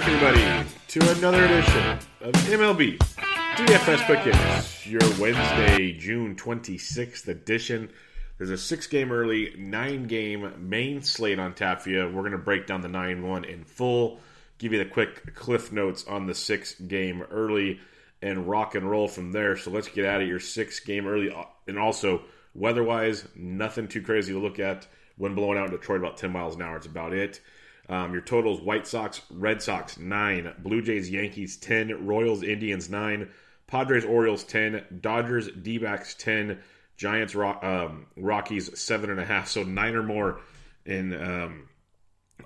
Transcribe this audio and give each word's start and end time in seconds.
back, 0.00 0.08
everybody, 0.08 0.70
to 0.88 1.10
another 1.18 1.44
edition 1.44 1.98
of 2.22 2.32
MLB 2.32 2.96
DFS 2.98 4.22
Hits, 4.22 4.86
your 4.86 5.00
Wednesday, 5.20 5.92
June 5.92 6.34
26th 6.36 7.28
edition. 7.28 7.90
There's 8.38 8.50
a 8.50 8.56
six 8.56 8.86
game 8.86 9.12
early, 9.12 9.54
nine 9.58 10.06
game 10.06 10.54
main 10.58 11.02
slate 11.02 11.38
on 11.38 11.54
tap. 11.54 11.86
We're 11.86 12.10
going 12.10 12.32
to 12.32 12.38
break 12.38 12.66
down 12.66 12.80
the 12.80 12.88
9 12.88 13.28
1 13.28 13.44
in 13.44 13.64
full, 13.64 14.20
give 14.58 14.72
you 14.72 14.78
the 14.78 14.88
quick 14.88 15.34
cliff 15.34 15.70
notes 15.70 16.06
on 16.06 16.26
the 16.26 16.34
six 16.34 16.74
game 16.74 17.22
early, 17.30 17.80
and 18.22 18.48
rock 18.48 18.74
and 18.74 18.90
roll 18.90 19.06
from 19.08 19.32
there. 19.32 19.56
So 19.56 19.70
let's 19.70 19.88
get 19.88 20.06
out 20.06 20.22
of 20.22 20.28
your 20.28 20.40
six 20.40 20.80
game 20.80 21.06
early. 21.06 21.34
And 21.66 21.78
also, 21.78 22.22
weather 22.54 22.82
wise, 22.82 23.26
nothing 23.34 23.86
too 23.86 24.02
crazy 24.02 24.32
to 24.32 24.38
look 24.38 24.58
at. 24.58 24.86
Wind 25.18 25.36
blowing 25.36 25.58
out 25.58 25.66
in 25.66 25.72
Detroit 25.72 26.00
about 26.00 26.16
10 26.16 26.32
miles 26.32 26.56
an 26.56 26.62
hour. 26.62 26.78
It's 26.78 26.86
about 26.86 27.12
it. 27.12 27.40
Um, 27.90 28.12
your 28.12 28.22
totals 28.22 28.60
White 28.60 28.86
Sox, 28.86 29.20
Red 29.30 29.60
Sox, 29.60 29.98
9. 29.98 30.54
Blue 30.60 30.80
Jays, 30.80 31.10
Yankees, 31.10 31.56
10. 31.56 32.06
Royals, 32.06 32.44
Indians, 32.44 32.88
9. 32.88 33.28
Padres, 33.66 34.04
Orioles, 34.04 34.44
10. 34.44 35.00
Dodgers, 35.00 35.48
D 35.48 35.76
backs, 35.78 36.14
10. 36.14 36.60
Giants, 36.96 37.34
um, 37.34 38.06
Rockies, 38.16 38.70
7.5. 38.70 39.46
So 39.48 39.64
9 39.64 39.94
or 39.96 40.02
more 40.04 40.40
in 40.86 41.20
um, 41.20 41.68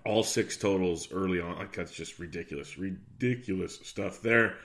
all 0.06 0.22
six 0.22 0.56
totals 0.56 1.12
early 1.12 1.40
on. 1.40 1.58
Like, 1.58 1.76
that's 1.76 1.92
just 1.92 2.18
ridiculous. 2.18 2.78
Ridiculous 2.78 3.78
stuff 3.82 4.22
there. 4.22 4.56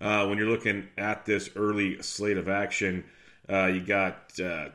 Uh, 0.00 0.26
when 0.26 0.38
you're 0.38 0.48
looking 0.48 0.88
at 0.96 1.26
this 1.26 1.50
early 1.56 2.00
slate 2.00 2.36
of 2.36 2.48
action, 2.48 3.04
uh, 3.48 3.66
you 3.66 3.80
got 3.80 4.32
uh, 4.40 4.68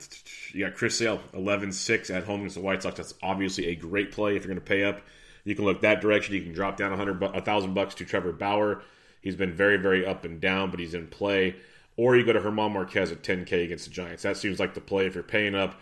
you 0.52 0.66
got 0.66 0.76
Chris 0.76 0.98
Sale, 0.98 1.22
11-6 1.34 2.14
at 2.14 2.26
home 2.26 2.42
against 2.42 2.56
the 2.56 2.62
White 2.62 2.84
Sox. 2.84 2.98
That's 2.98 3.14
obviously 3.24 3.68
a 3.68 3.76
great 3.76 4.12
play 4.12 4.36
if 4.36 4.44
you're 4.44 4.54
going 4.54 4.64
to 4.64 4.70
pay 4.70 4.84
up. 4.84 5.02
You 5.48 5.56
can 5.56 5.64
look 5.64 5.80
that 5.80 6.02
direction. 6.02 6.36
You 6.36 6.42
can 6.42 6.52
drop 6.52 6.76
down 6.76 6.92
a 6.92 6.98
hundred, 6.98 7.24
a 7.24 7.40
thousand 7.40 7.74
bucks 7.74 7.96
to 7.96 8.06
Trevor 8.06 8.34
Bauer. 8.34 8.82
He's 9.22 9.38
been 9.38 9.54
very, 9.54 9.78
very 9.78 10.06
up 10.06 10.26
and 10.26 10.42
down, 10.42 10.72
but 10.72 10.80
he's 10.82 10.94
in 10.94 11.08
play. 11.08 11.56
Or 11.96 12.18
you 12.18 12.26
go 12.26 12.34
to 12.34 12.42
German 12.42 12.74
Marquez 12.74 13.14
at 13.14 13.24
10K 13.24 13.64
against 13.64 13.86
the 13.86 13.92
Giants. 13.92 14.24
That 14.24 14.36
seems 14.36 14.60
like 14.60 14.74
the 14.74 14.82
play 14.82 15.06
if 15.06 15.16
you're 15.16 15.24
paying 15.24 15.56
up. 15.56 15.80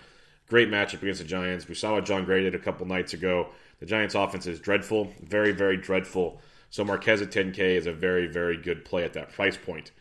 Great 0.47 0.69
matchup 0.69 1.01
against 1.01 1.19
the 1.19 1.27
Giants. 1.27 1.67
We 1.67 1.73
saw 1.73 1.93
what 1.95 2.05
Jon 2.05 2.25
Gray 2.25 2.43
did 2.43 2.53
a 2.53 2.59
couple 2.59 2.85
nights 2.85 3.15
ago. 3.15 3.47
The 3.79 3.87
Giants' 3.87 4.13
offense 4.13 4.45
is 4.45 4.59
dreadful, 4.59 5.11
very, 5.23 5.51
very 5.51 5.77
dreadful. 5.77 6.39
So 6.69 6.83
Marquez 6.83 7.23
at 7.23 7.31
10K 7.31 7.57
is 7.57 7.87
a 7.87 7.91
very, 7.91 8.27
very 8.27 8.57
good 8.57 8.85
play 8.85 9.03
at 9.03 9.13
that 9.13 9.33
price 9.33 9.57
point. 9.57 9.91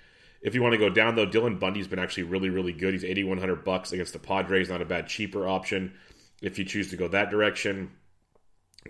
If 0.42 0.54
you 0.54 0.62
want 0.62 0.74
to 0.74 0.78
go 0.78 0.90
down 0.90 1.14
though, 1.14 1.26
Dylan 1.26 1.58
Bundy's 1.58 1.88
been 1.88 1.98
actually 1.98 2.24
really, 2.24 2.50
really 2.50 2.74
good. 2.74 2.92
He's 2.92 3.02
8100 3.02 3.64
bucks 3.64 3.92
against 3.92 4.12
the 4.12 4.18
Padres, 4.18 4.68
not 4.68 4.82
a 4.82 4.84
bad 4.84 5.06
cheaper 5.06 5.48
option 5.48 5.94
if 6.42 6.58
you 6.58 6.66
choose 6.66 6.90
to 6.90 6.96
go 6.96 7.08
that 7.08 7.30
direction. 7.30 7.92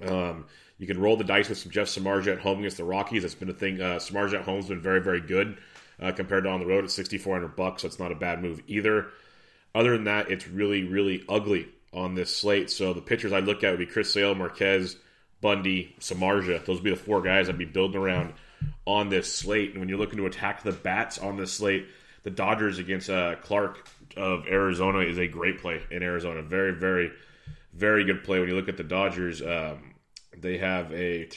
Um, 0.02 0.46
you 0.78 0.86
can 0.86 1.00
roll 1.00 1.16
the 1.16 1.24
dice 1.24 1.48
with 1.48 1.58
some 1.58 1.70
Jeff 1.70 1.86
Samardzija 1.86 2.32
at 2.32 2.38
home 2.40 2.58
against 2.58 2.76
the 2.76 2.84
Rockies. 2.84 3.22
That's 3.22 3.34
been 3.34 3.50
a 3.50 3.54
thing. 3.54 3.80
Uh, 3.80 3.96
Samardzija 3.96 4.40
at 4.40 4.44
home's 4.44 4.68
been 4.68 4.80
very, 4.80 5.00
very 5.00 5.20
good 5.20 5.58
uh, 6.00 6.12
compared 6.12 6.44
to 6.44 6.50
on 6.50 6.60
the 6.60 6.66
road 6.66 6.84
at 6.84 6.90
6400 6.90 7.54
bucks. 7.54 7.82
So 7.82 7.88
it's 7.88 7.98
not 7.98 8.12
a 8.12 8.16
bad 8.16 8.42
move 8.42 8.60
either. 8.66 9.08
Other 9.74 9.92
than 9.92 10.04
that, 10.04 10.30
it's 10.30 10.48
really, 10.48 10.84
really 10.84 11.24
ugly 11.28 11.68
on 11.92 12.14
this 12.14 12.36
slate. 12.36 12.70
So 12.70 12.92
the 12.92 13.00
pitchers 13.00 13.32
I 13.32 13.40
look 13.40 13.62
at 13.62 13.70
would 13.70 13.78
be 13.78 13.86
Chris 13.86 14.12
Sale, 14.12 14.34
Marquez, 14.34 14.96
Bundy, 15.40 15.94
Samardzija. 16.00 16.64
Those 16.64 16.76
would 16.76 16.84
be 16.84 16.90
the 16.90 16.96
four 16.96 17.22
guys 17.22 17.48
I'd 17.48 17.58
be 17.58 17.64
building 17.64 18.00
around 18.00 18.34
on 18.86 19.08
this 19.08 19.32
slate. 19.32 19.70
And 19.70 19.80
when 19.80 19.88
you're 19.88 19.98
looking 19.98 20.18
to 20.18 20.26
attack 20.26 20.62
the 20.62 20.72
bats 20.72 21.18
on 21.18 21.36
this 21.36 21.52
slate, 21.52 21.86
the 22.24 22.30
Dodgers 22.30 22.78
against 22.78 23.10
uh, 23.10 23.36
Clarke 23.36 23.86
of 24.16 24.46
Arizona 24.46 25.00
is 25.00 25.18
a 25.18 25.28
great 25.28 25.60
play 25.60 25.82
in 25.90 26.02
Arizona. 26.02 26.42
Very, 26.42 26.72
very, 26.72 27.12
very 27.72 28.04
good 28.04 28.24
play. 28.24 28.40
When 28.40 28.48
you 28.48 28.54
look 28.54 28.68
at 28.68 28.76
the 28.76 28.84
Dodgers, 28.84 29.42
um, 29.42 29.93
they 30.40 30.58
have 30.58 30.92
a 30.92 31.28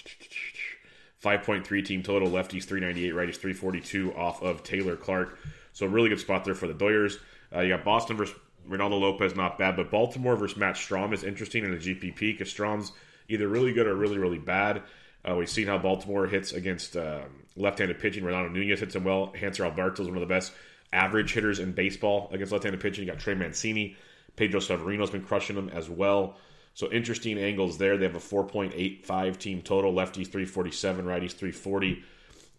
5.3 1.24 1.86
team 1.86 2.04
total. 2.04 2.30
Lefties 2.30 2.64
398, 2.64 3.14
righties 3.14 3.38
342 3.38 4.14
off 4.16 4.42
of 4.42 4.64
Taylor 4.64 4.96
Clarke. 4.96 5.38
So 5.74 5.86
really 5.86 6.10
good 6.10 6.20
spot 6.20 6.46
there 6.46 6.56
for 6.56 6.68
the 6.68 6.74
Doyers. 6.74 7.18
Uh, 7.54 7.62
you 7.62 7.70
got 7.70 7.84
Boston 7.84 8.18
versus 8.18 8.36
Reynaldo 8.68 9.00
Lopez, 9.00 9.36
not 9.36 9.58
bad, 9.58 9.76
but 9.76 9.90
Baltimore 9.90 10.36
versus 10.36 10.58
Matt 10.58 10.76
Strahm 10.76 11.14
is 11.14 11.24
interesting 11.24 11.64
in 11.64 11.72
the 11.72 11.78
GPP 11.78 12.20
because 12.20 12.54
Strahm's 12.54 12.92
either 13.30 13.48
really 13.48 13.74
good 13.74 13.88
or 13.88 13.96
really, 13.96 14.18
really 14.18 14.40
bad. 14.40 14.84
Uh, 15.28 15.36
we've 15.36 15.50
seen 15.50 15.68
how 15.68 15.78
Baltimore 15.78 16.28
hits 16.28 16.54
against 16.54 16.96
uh, 16.96 17.22
left-handed 17.56 18.00
pitching. 18.00 18.24
Renato 18.24 18.50
Nunez 18.50 18.80
hits 18.80 18.96
him 18.96 19.04
well. 19.04 19.34
Hanser 19.36 19.66
Alberto 19.66 20.04
is 20.04 20.08
one 20.08 20.18
of 20.18 20.22
the 20.22 20.28
best 20.28 20.52
average 20.94 21.34
hitters 21.34 21.60
in 21.60 21.74
baseball 21.74 22.30
against 22.32 22.52
left-handed 22.52 22.82
pitching. 22.82 23.06
You 23.06 23.12
got 23.12 23.20
Trey 23.20 23.36
Mancini. 23.36 23.96
Pedro 24.36 24.60
Severino's 24.60 25.10
been 25.10 25.24
crushing 25.24 25.56
them 25.56 25.70
as 25.70 25.90
well. 25.90 26.38
So 26.78 26.92
interesting 26.92 27.40
angles 27.40 27.80
there. 27.80 27.98
They 27.98 28.06
have 28.06 28.14
a 28.14 28.20
4.85 28.20 29.40
team 29.40 29.64
total. 29.64 29.92
Lefties 29.92 30.28
347, 30.28 31.06
righties 31.06 31.32
340 31.32 32.04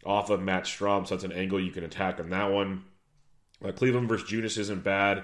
off 0.04 0.30
of 0.30 0.42
Matt 0.42 0.64
Strahm. 0.64 1.06
So 1.06 1.14
that's 1.14 1.22
an 1.22 1.30
angle 1.30 1.60
you 1.60 1.70
can 1.70 1.84
attack 1.84 2.18
on 2.18 2.30
that 2.30 2.50
one. 2.50 2.82
Uh, 3.64 3.70
Cleveland 3.70 4.08
versus 4.08 4.28
Junis 4.28 4.58
isn't 4.58 4.82
bad. 4.82 5.22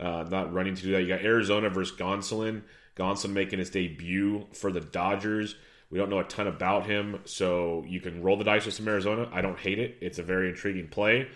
Uh, 0.00 0.24
not 0.30 0.50
running 0.50 0.74
to 0.74 0.82
do 0.82 0.92
that. 0.92 1.02
You 1.02 1.08
got 1.08 1.20
Arizona 1.20 1.68
versus 1.68 1.94
Gonsolin. 1.94 2.62
Gonsolin 2.96 3.32
making 3.32 3.58
his 3.58 3.68
debut 3.68 4.46
for 4.54 4.72
the 4.72 4.80
Dodgers. 4.80 5.54
We 5.90 5.98
don't 5.98 6.08
know 6.08 6.20
a 6.20 6.24
ton 6.24 6.46
about 6.46 6.86
him, 6.86 7.20
so 7.26 7.84
you 7.86 8.00
can 8.00 8.22
roll 8.22 8.38
the 8.38 8.44
dice 8.44 8.64
with 8.64 8.72
some 8.72 8.88
Arizona. 8.88 9.28
I 9.30 9.42
don't 9.42 9.58
hate 9.58 9.78
it. 9.78 9.98
It's 10.00 10.18
a 10.18 10.22
very 10.22 10.48
intriguing 10.48 10.88
play. 10.88 11.28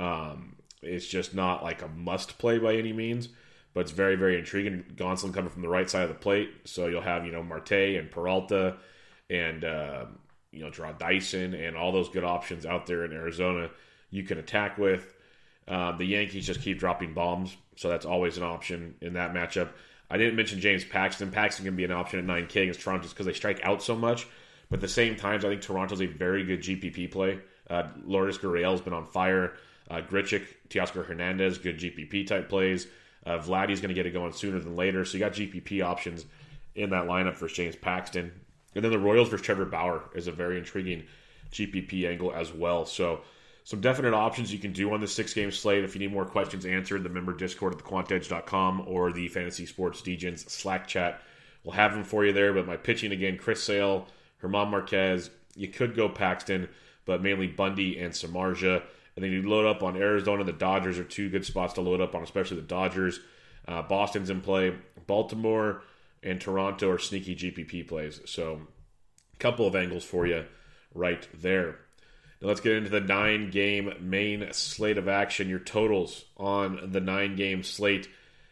Um, 0.00 0.56
it's 0.82 1.06
just 1.06 1.32
not 1.32 1.62
like 1.62 1.82
a 1.82 1.88
must 1.88 2.38
play 2.38 2.58
by 2.58 2.74
any 2.74 2.92
means 2.92 3.28
but 3.74 3.80
it's 3.80 3.92
very, 3.92 4.16
very 4.16 4.38
intriguing. 4.38 4.84
Gonsolin 4.96 5.32
coming 5.32 5.50
from 5.50 5.62
the 5.62 5.68
right 5.68 5.88
side 5.88 6.02
of 6.02 6.08
the 6.08 6.14
plate, 6.14 6.50
so 6.64 6.86
you'll 6.86 7.02
have 7.02 7.24
you 7.24 7.32
know 7.32 7.42
Marte 7.42 7.72
and 7.72 8.10
Peralta 8.10 8.76
and 9.28 9.64
uh, 9.64 10.06
you 10.50 10.64
know 10.64 10.70
Jarrod 10.70 10.98
Dyson 10.98 11.54
and 11.54 11.76
all 11.76 11.92
those 11.92 12.08
good 12.08 12.24
options 12.24 12.66
out 12.66 12.86
there 12.86 13.04
in 13.04 13.12
Arizona 13.12 13.70
you 14.10 14.24
can 14.24 14.38
attack 14.38 14.76
with. 14.76 15.14
Uh, 15.68 15.96
the 15.96 16.04
Yankees 16.04 16.46
just 16.46 16.62
keep 16.62 16.78
dropping 16.78 17.14
bombs, 17.14 17.56
so 17.76 17.88
that's 17.88 18.04
always 18.04 18.36
an 18.36 18.42
option 18.42 18.96
in 19.00 19.14
that 19.14 19.32
matchup. 19.32 19.68
I 20.10 20.18
didn't 20.18 20.34
mention 20.34 20.58
James 20.58 20.84
Paxton. 20.84 21.30
Paxton 21.30 21.64
can 21.64 21.76
be 21.76 21.84
an 21.84 21.92
option 21.92 22.18
at 22.18 22.24
9K 22.24 22.62
against 22.62 22.80
Toronto 22.80 23.08
because 23.08 23.26
they 23.26 23.32
strike 23.32 23.60
out 23.62 23.82
so 23.82 23.94
much. 23.94 24.26
But 24.68 24.78
at 24.78 24.80
the 24.80 24.88
same 24.88 25.14
time, 25.14 25.38
I 25.38 25.42
think 25.42 25.62
Toronto's 25.62 26.02
a 26.02 26.06
very 26.06 26.44
good 26.44 26.60
GPP 26.60 27.12
play. 27.12 27.38
Uh, 27.68 27.88
Lourdes 28.04 28.38
Gurriel's 28.38 28.80
been 28.80 28.92
on 28.92 29.06
fire. 29.06 29.54
Uh, 29.88 30.00
Grichuk, 30.00 30.44
Teoscar 30.68 31.04
Hernandez, 31.04 31.58
good 31.58 31.78
GPP 31.78 32.26
type 32.26 32.48
plays. 32.48 32.88
Uh, 33.24 33.38
Vladdy's 33.38 33.80
going 33.80 33.90
to 33.90 33.94
get 33.94 34.06
it 34.06 34.10
going 34.10 34.32
sooner 34.32 34.58
than 34.58 34.76
later. 34.76 35.04
So 35.04 35.18
you 35.18 35.24
got 35.24 35.32
GPP 35.32 35.84
options 35.84 36.24
in 36.74 36.90
that 36.90 37.06
lineup 37.06 37.36
for 37.36 37.48
James 37.48 37.76
Paxton. 37.76 38.32
And 38.74 38.84
then 38.84 38.92
the 38.92 38.98
Royals 38.98 39.28
versus 39.28 39.44
Trevor 39.44 39.66
Bauer 39.66 40.08
is 40.14 40.26
a 40.26 40.32
very 40.32 40.56
intriguing 40.56 41.04
GPP 41.52 42.08
angle 42.08 42.32
as 42.32 42.52
well. 42.52 42.86
So 42.86 43.22
some 43.64 43.80
definite 43.80 44.14
options 44.14 44.52
you 44.52 44.58
can 44.58 44.72
do 44.72 44.92
on 44.92 45.00
the 45.00 45.08
six 45.08 45.34
game 45.34 45.50
slate. 45.50 45.84
If 45.84 45.94
you 45.94 46.00
need 46.00 46.12
more 46.12 46.24
questions 46.24 46.64
answered, 46.64 47.02
the 47.02 47.08
member 47.08 47.32
Discord 47.32 47.74
at 47.74 47.80
thequantedge.com 47.80 48.84
or 48.86 49.12
the 49.12 49.28
Fantasy 49.28 49.66
Sports 49.66 50.00
Degens 50.00 50.48
Slack 50.48 50.86
chat. 50.86 51.22
We'll 51.64 51.74
have 51.74 51.92
them 51.92 52.04
for 52.04 52.24
you 52.24 52.32
there. 52.32 52.52
But 52.52 52.66
my 52.66 52.76
pitching 52.76 53.12
again, 53.12 53.36
Chris 53.36 53.62
Sale, 53.62 54.06
German 54.40 54.70
Marquez. 54.70 55.30
You 55.56 55.68
could 55.68 55.94
go 55.94 56.08
Paxton, 56.08 56.68
but 57.04 57.22
mainly 57.22 57.48
Bundy 57.48 57.98
and 57.98 58.12
Samardzija. 58.12 58.82
And 59.20 59.26
then 59.26 59.32
you 59.32 59.46
load 59.46 59.66
up 59.66 59.82
on 59.82 59.98
Arizona. 59.98 60.44
The 60.44 60.52
Dodgers 60.52 60.98
are 60.98 61.04
two 61.04 61.28
good 61.28 61.44
spots 61.44 61.74
to 61.74 61.82
load 61.82 62.00
up 62.00 62.14
on, 62.14 62.22
especially 62.22 62.56
the 62.56 62.62
Dodgers. 62.62 63.20
Uh, 63.68 63.82
Boston's 63.82 64.30
in 64.30 64.40
play. 64.40 64.74
Baltimore 65.06 65.82
and 66.22 66.40
Toronto 66.40 66.88
are 66.88 66.98
sneaky 66.98 67.36
GPP 67.36 67.86
plays. 67.86 68.22
So, 68.24 68.62
a 69.34 69.36
couple 69.36 69.66
of 69.66 69.76
angles 69.76 70.04
for 70.04 70.26
you 70.26 70.46
right 70.94 71.28
there. 71.34 71.80
Now 72.40 72.48
let's 72.48 72.62
get 72.62 72.72
into 72.72 72.88
the 72.88 73.02
nine 73.02 73.50
game 73.50 73.92
main 74.00 74.54
slate 74.54 74.96
of 74.96 75.06
action. 75.06 75.50
Your 75.50 75.58
totals 75.58 76.24
on 76.38 76.90
the 76.90 77.00
nine 77.00 77.36
game 77.36 77.62
slate 77.62 78.08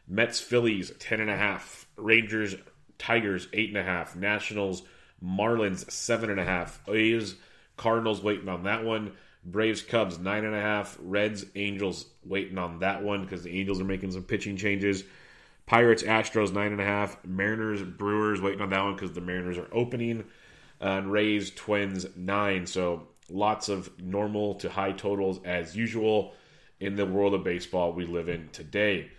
Mets, 0.07 0.39
Phillies, 0.39 0.91
10.5. 0.91 1.87
Rangers, 1.97 2.57
Tigers, 2.99 3.47
8.5. 3.49 4.17
Nationals, 4.17 4.83
Marlins, 5.25 5.87
7.5. 5.87 6.95
A's, 6.95 7.37
Cardinals 7.79 8.23
waiting 8.23 8.51
on 8.51 8.65
that 8.65 8.85
one. 8.85 9.13
Braves, 9.51 9.83
Cubs, 9.83 10.19
nine 10.19 10.45
and 10.45 10.55
a 10.55 10.61
half. 10.61 10.97
Reds, 11.01 11.45
Angels, 11.55 12.07
waiting 12.25 12.59
on 12.59 12.81
that 12.81 13.03
one 13.03 13.23
because 13.23 13.43
the 13.43 13.59
Angels 13.59 13.81
are 13.81 13.85
making 13.85 14.13
some 14.13 14.23
pitching 14.23 14.57
changes. 14.57 15.05
Pirates, 15.67 16.03
Astros, 16.03 16.53
nine 16.53 16.73
and 16.73 16.81
a 16.81 16.85
half. 16.85 17.25
Mariners, 17.25 17.83
Brewers, 17.83 18.41
waiting 18.41 18.61
on 18.61 18.71
that 18.71 18.83
one 18.83 18.95
because 18.95 19.13
the 19.13 19.21
Mariners 19.21 19.59
are 19.59 19.69
opening. 19.73 20.25
And 20.81 21.11
Rays, 21.11 21.51
Twins, 21.51 22.07
nine. 22.17 22.67
So 22.67 23.09
lots 23.31 23.69
of 23.69 23.91
normal 24.01 24.55
to 24.57 24.69
high 24.69 24.93
totals 24.93 25.41
as 25.45 25.77
usual 25.77 26.35
in 26.81 26.97
the 26.97 27.07
world 27.07 27.35
of 27.35 27.45
baseball 27.45 27.93
we 27.93 28.07
live 28.07 28.29
in 28.29 28.49
today. 28.51 29.11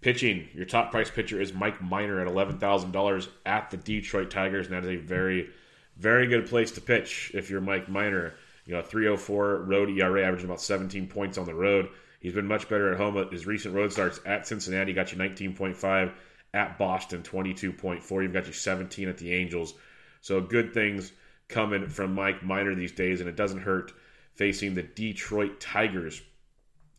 Pitching, 0.00 0.48
your 0.52 0.64
top 0.64 0.90
price 0.90 1.10
pitcher 1.10 1.40
is 1.40 1.52
Mike 1.52 1.80
Minor 1.80 2.20
at 2.20 2.26
$11,000 2.26 3.28
at 3.46 3.70
the 3.70 3.76
Detroit 3.76 4.30
Tigers, 4.30 4.66
and 4.66 4.74
that 4.74 4.84
is 4.84 4.98
a 4.98 5.02
very, 5.02 5.50
very 5.96 6.26
good 6.26 6.48
place 6.48 6.72
to 6.72 6.80
pitch 6.80 7.30
if 7.34 7.50
you're 7.50 7.60
Mike 7.60 7.88
Minor. 7.88 8.34
You 8.64 8.74
know, 8.74 8.82
304 8.82 9.62
road 9.62 9.90
ERA, 9.90 10.24
averaging 10.24 10.46
about 10.46 10.60
17 10.60 11.08
points 11.08 11.38
on 11.38 11.46
the 11.46 11.54
road. 11.54 11.88
He's 12.20 12.34
been 12.34 12.46
much 12.46 12.68
better 12.68 12.92
at 12.92 12.98
home. 12.98 13.16
His 13.30 13.46
recent 13.46 13.74
road 13.74 13.92
starts 13.92 14.20
at 14.24 14.46
Cincinnati 14.46 14.92
got 14.92 15.12
you 15.12 15.18
19.5, 15.18 16.12
at 16.54 16.78
Boston 16.78 17.22
22.4. 17.22 18.22
You've 18.22 18.32
got 18.32 18.46
you 18.46 18.52
17 18.52 19.08
at 19.08 19.18
the 19.18 19.32
Angels. 19.32 19.74
So 20.20 20.40
good 20.40 20.72
things 20.72 21.12
coming 21.48 21.88
from 21.88 22.14
Mike 22.14 22.42
Minor 22.42 22.74
these 22.74 22.92
days, 22.92 23.20
and 23.20 23.28
it 23.28 23.36
doesn't 23.36 23.60
hurt 23.60 23.92
facing 24.34 24.74
the 24.74 24.82
Detroit 24.82 25.60
Tigers, 25.60 26.22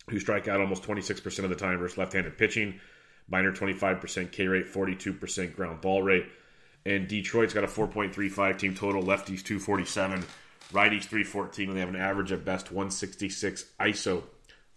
who 0.10 0.20
strike 0.20 0.48
out 0.48 0.60
almost 0.60 0.84
26% 0.84 1.44
of 1.44 1.50
the 1.50 1.56
time 1.56 1.80
versus 1.80 1.98
left 1.98 2.14
handed 2.14 2.38
pitching. 2.38 2.80
Minor 3.30 3.54
25% 3.54 4.32
K 4.32 4.48
rate, 4.48 4.68
42% 4.68 5.56
ground 5.56 5.82
ball 5.82 6.04
rate. 6.04 6.26
And 6.86 7.08
Detroit's 7.08 7.54
got 7.54 7.64
a 7.64 7.68
4.35 7.68 8.60
team 8.60 8.76
total, 8.76 9.02
lefties 9.02 9.42
247, 9.42 10.26
righties 10.74 11.04
314, 11.04 11.70
and 11.70 11.78
they 11.78 11.80
have 11.80 11.90
an 11.90 11.96
average 11.96 12.32
at 12.32 12.44
best 12.46 12.72
166 12.72 13.66
ISO 13.80 14.24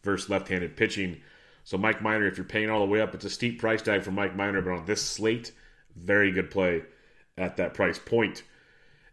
versus 0.02 0.31
left 0.31 0.48
handed 0.48 0.76
pitching. 0.76 1.20
So 1.64 1.76
Mike 1.76 2.00
Minor, 2.00 2.26
if 2.26 2.37
you're 2.37 2.44
paying 2.44 2.70
all 2.70 2.81
the 2.81 2.87
way 2.87 3.00
up, 3.00 3.14
it's 3.14 3.25
a 3.25 3.31
steep 3.31 3.58
price 3.58 3.82
tag 3.82 4.02
for 4.02 4.12
Mike 4.12 4.37
Minor, 4.37 4.62
but 4.62 4.72
on 4.72 4.87
this 4.87 5.02
slate, 5.02 5.52
very 5.96 6.31
good 6.31 6.50
play 6.50 6.82
at 7.37 7.56
that 7.56 7.75
price 7.75 7.98
point. 7.98 8.44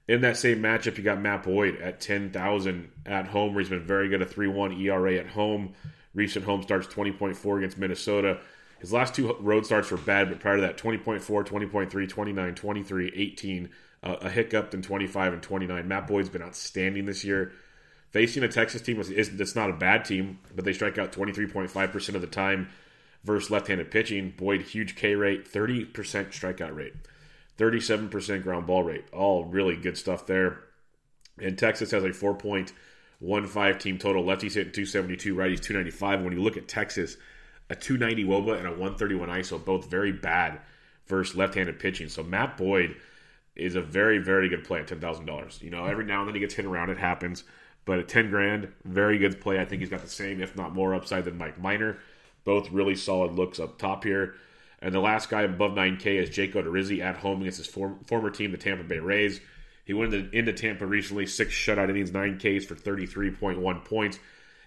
In 0.07 0.21
that 0.21 0.38
same 0.38 0.62
matchup, 0.62 0.97
you 0.97 1.03
got 1.03 1.21
Matt 1.21 1.44
Boyd 1.44 1.77
at 1.77 2.01
10,000 2.01 2.91
at 3.06 3.27
home, 3.27 3.53
where 3.53 3.62
he's 3.62 3.69
been 3.69 3.86
very 3.86 4.09
good, 4.09 4.21
a 4.21 4.25
3 4.25 4.47
1 4.47 4.74
ERA 4.74 5.15
at 5.15 5.27
home. 5.27 5.74
Recent 6.13 6.45
home 6.45 6.62
starts 6.62 6.88
20.4 6.88 7.57
against 7.57 7.77
Minnesota. 7.77 8.39
His 8.79 8.91
last 8.91 9.15
two 9.15 9.33
road 9.39 9.65
starts 9.65 9.89
were 9.89 9.97
bad, 9.97 10.29
but 10.29 10.41
prior 10.41 10.57
to 10.57 10.62
that, 10.62 10.77
20.4, 10.77 11.21
20.3, 11.21 12.09
29, 12.09 12.56
23, 12.56 13.12
18, 13.15 13.69
uh, 14.03 14.17
a 14.21 14.29
hiccup, 14.29 14.71
then 14.71 14.81
25 14.81 15.33
and 15.33 15.41
29. 15.41 15.88
Matt 15.88 16.07
Boyd's 16.07 16.29
been 16.29 16.41
outstanding 16.41 17.05
this 17.05 17.23
year. 17.23 17.53
Facing 18.11 18.44
a 18.44 18.47
Texas 18.47 18.81
team, 18.81 19.01
it's 19.07 19.55
not 19.55 19.71
a 19.71 19.73
bad 19.73 20.05
team, 20.05 20.39
but 20.55 20.65
they 20.65 20.73
strike 20.73 21.00
out 21.00 21.11
23.5% 21.11 22.15
of 22.15 22.21
the 22.21 22.27
time 22.27 22.69
versus 23.23 23.50
left 23.50 23.67
handed 23.67 23.89
pitching. 23.89 24.33
Boyd, 24.38 24.61
huge 24.61 24.95
K 24.95 25.15
rate, 25.15 25.51
30% 25.51 25.91
strikeout 25.91 26.75
rate. 26.75 26.94
37% 27.57 28.44
ground 28.44 28.67
ball 28.67 28.83
rate. 28.83 29.05
All 29.11 29.45
really 29.45 29.75
good 29.75 29.97
stuff 29.97 30.27
there. 30.27 30.59
And 31.39 31.57
Texas 31.57 31.91
has 31.91 32.03
a 32.03 32.09
4.15 32.09 33.79
team 33.79 33.97
total. 33.97 34.23
Lefties 34.23 34.53
hitting 34.53 34.73
272, 34.73 35.35
righties 35.35 35.61
295. 35.61 36.21
When 36.21 36.33
you 36.33 36.41
look 36.41 36.57
at 36.57 36.67
Texas, 36.67 37.17
a 37.69 37.75
290 37.75 38.25
Woba 38.25 38.57
and 38.57 38.67
a 38.67 38.71
131 38.71 39.29
ISO, 39.29 39.63
both 39.63 39.89
very 39.89 40.11
bad 40.11 40.59
versus 41.07 41.35
left-handed 41.35 41.79
pitching. 41.79 42.09
So 42.09 42.21
Matt 42.21 42.57
Boyd 42.57 42.95
is 43.55 43.75
a 43.75 43.81
very, 43.81 44.17
very 44.17 44.50
good 44.50 44.63
play 44.63 44.79
at 44.79 44.88
ten 44.88 45.00
thousand 45.00 45.25
dollars. 45.25 45.59
You 45.61 45.69
know, 45.69 45.85
every 45.85 46.05
now 46.05 46.19
and 46.19 46.27
then 46.27 46.35
he 46.35 46.41
gets 46.41 46.55
hit 46.55 46.65
around, 46.65 46.89
it 46.89 46.97
happens. 46.97 47.44
But 47.85 48.00
at 48.00 48.07
ten 48.07 48.29
grand, 48.29 48.71
very 48.85 49.17
good 49.17 49.41
play. 49.41 49.59
I 49.59 49.65
think 49.65 49.81
he's 49.81 49.89
got 49.89 50.01
the 50.01 50.09
same, 50.09 50.41
if 50.41 50.55
not 50.55 50.73
more, 50.73 50.95
upside 50.95 51.25
than 51.25 51.38
Mike 51.38 51.59
Minor. 51.59 51.97
Both 52.45 52.71
really 52.71 52.95
solid 52.95 53.33
looks 53.33 53.59
up 53.59 53.77
top 53.77 54.03
here. 54.03 54.35
And 54.83 54.94
the 54.94 55.00
last 55.00 55.29
guy 55.29 55.44
above 55.44 55.71
9K 55.71 56.21
is 56.21 56.29
Jake 56.29 56.55
Odorizzi 56.55 57.00
at 57.00 57.15
home 57.15 57.39
against 57.39 57.57
his 57.57 57.67
form, 57.67 58.00
former 58.05 58.29
team, 58.29 58.51
the 58.51 58.57
Tampa 58.57 58.83
Bay 58.83 59.00
Rays. 59.00 59.39
He 59.85 59.94
went 59.94 60.13
into, 60.13 60.38
into 60.38 60.51
Tampa 60.51 60.85
recently, 60.85 61.25
six 61.25 61.53
shutout 61.53 61.89
innings, 61.89 62.11
nine 62.11 62.38
Ks 62.38 62.65
for 62.65 62.75
33.1 62.75 63.85
points. 63.85 64.19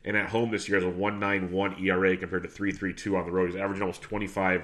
And 0.07 0.17
at 0.17 0.31
home 0.31 0.51
this 0.51 0.69
year 0.69 0.79
has 0.79 0.87
a 0.87 0.89
191 0.89 1.85
ERA 1.85 2.17
compared 2.17 2.45
to 2.45 2.49
332 2.49 3.15
on 3.15 3.27
the 3.27 3.31
road. 3.33 3.51
He's 3.51 3.61
averaging 3.61 3.83
almost 3.83 4.01
25 4.03 4.63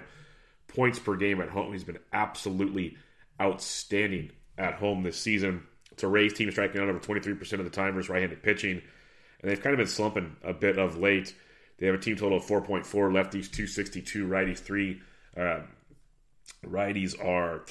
points 0.69 0.99
per 0.99 1.17
game 1.17 1.43
at 1.43 1.51
home. 1.51 1.73
He's 1.73 1.85
been 1.85 1.99
absolutely 2.15 2.97
outstanding 3.43 4.31
at 4.57 4.75
home 4.75 5.03
this 5.03 5.19
season. 5.19 5.65
It's 5.91 6.03
a 6.03 6.09
Rays 6.09 6.33
team 6.33 6.51
striking 6.51 6.81
out 6.81 6.89
over 6.89 6.99
23% 6.99 7.53
of 7.55 7.65
the 7.65 7.71
time 7.71 7.95
versus 7.95 8.09
right 8.09 8.21
handed 8.21 8.43
pitching. 8.43 8.81
And 9.41 9.51
they've 9.51 9.61
kind 9.61 9.75
of 9.75 9.79
been 9.79 9.87
slumping 9.87 10.37
a 10.43 10.53
bit 10.53 10.79
of 10.79 10.97
late. 10.97 11.35
They 11.79 11.87
have 11.87 11.97
a 11.97 11.99
team 11.99 12.17
total 12.17 12.39
of 12.39 12.45
4.4, 12.45 12.85
lefties 12.85 13.51
262, 13.51 14.27
righties 14.27 14.59
3 14.59 15.01
uh, 15.37 15.61
righties 16.65 17.23
are. 17.25 17.65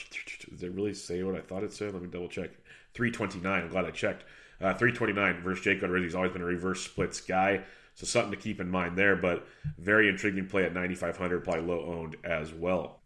Does 0.50 0.63
it 0.63 0.71
really 0.71 0.94
say 0.94 1.23
what 1.23 1.35
I 1.35 1.41
thought 1.41 1.63
it 1.63 1.74
said? 1.74 1.94
Let 1.94 2.01
me 2.01 2.09
double 2.09 2.27
check. 2.27 2.51
329. 2.94 3.63
I'm 3.63 3.69
glad 3.69 3.85
I 3.85 3.91
checked. 3.91 4.24
Uh, 4.59 4.74
329 4.74 5.41
versus 5.41 5.63
Jake 5.63 5.81
Odorizzi. 5.81 6.03
He's 6.03 6.15
always 6.15 6.31
been 6.31 6.41
a 6.41 6.45
reverse 6.45 6.81
splits 6.81 7.21
guy. 7.21 7.62
So 7.95 8.06
something 8.06 8.31
to 8.31 8.38
keep 8.38 8.59
in 8.59 8.69
mind 8.69 8.97
there, 8.97 9.15
but 9.15 9.45
very 9.77 10.07
intriguing 10.07 10.47
play 10.47 10.63
at 10.63 10.74
9,500, 10.74 11.44
probably 11.44 11.63
low 11.63 11.85
owned 11.85 12.15
as 12.24 12.53
well. 12.53 13.00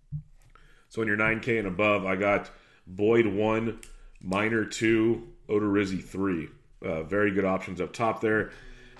So 0.89 1.01
in 1.01 1.07
your 1.07 1.17
9K 1.17 1.59
and 1.59 1.67
above, 1.67 2.05
I 2.05 2.15
got 2.15 2.49
Boyd 2.87 3.27
1, 3.27 3.79
Minor 4.21 4.65
2, 4.65 5.27
Odorizzi 5.49 6.03
3. 6.03 6.47
Uh, 6.81 7.03
very 7.03 7.31
good 7.31 7.45
options 7.45 7.81
up 7.81 7.93
top 7.93 8.21
there. 8.21 8.51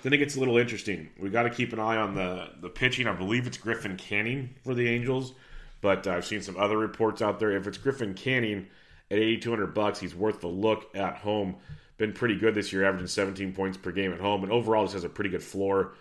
Then 0.02 0.12
it 0.12 0.18
gets 0.18 0.36
a 0.36 0.38
little 0.38 0.58
interesting. 0.58 1.08
We 1.18 1.30
got 1.30 1.44
to 1.44 1.50
keep 1.50 1.72
an 1.72 1.80
eye 1.80 1.96
on 1.96 2.14
the, 2.14 2.50
the 2.60 2.68
pitching. 2.68 3.06
I 3.06 3.12
believe 3.12 3.46
it's 3.46 3.56
Griffin 3.56 3.96
Canning 3.96 4.54
for 4.62 4.74
the 4.74 4.88
Angels. 4.88 5.32
But 5.80 6.06
I've 6.06 6.24
seen 6.24 6.42
some 6.42 6.56
other 6.56 6.76
reports 6.76 7.22
out 7.22 7.38
there. 7.38 7.52
If 7.52 7.66
it's 7.66 7.78
Griffin 7.78 8.14
Canning 8.14 8.66
at 9.10 9.18
8200 9.18 9.74
bucks, 9.74 10.00
he's 10.00 10.14
worth 10.14 10.40
the 10.40 10.48
look 10.48 10.94
at 10.94 11.16
home. 11.16 11.56
Been 11.98 12.12
pretty 12.12 12.36
good 12.36 12.54
this 12.54 12.72
year, 12.72 12.84
averaging 12.84 13.06
17 13.06 13.52
points 13.52 13.78
per 13.78 13.90
game 13.90 14.12
at 14.12 14.20
home, 14.20 14.42
and 14.42 14.52
overall 14.52 14.84
just 14.84 14.94
has 14.94 15.04
a 15.04 15.08
pretty 15.08 15.30
good 15.30 15.42
floor 15.42 15.94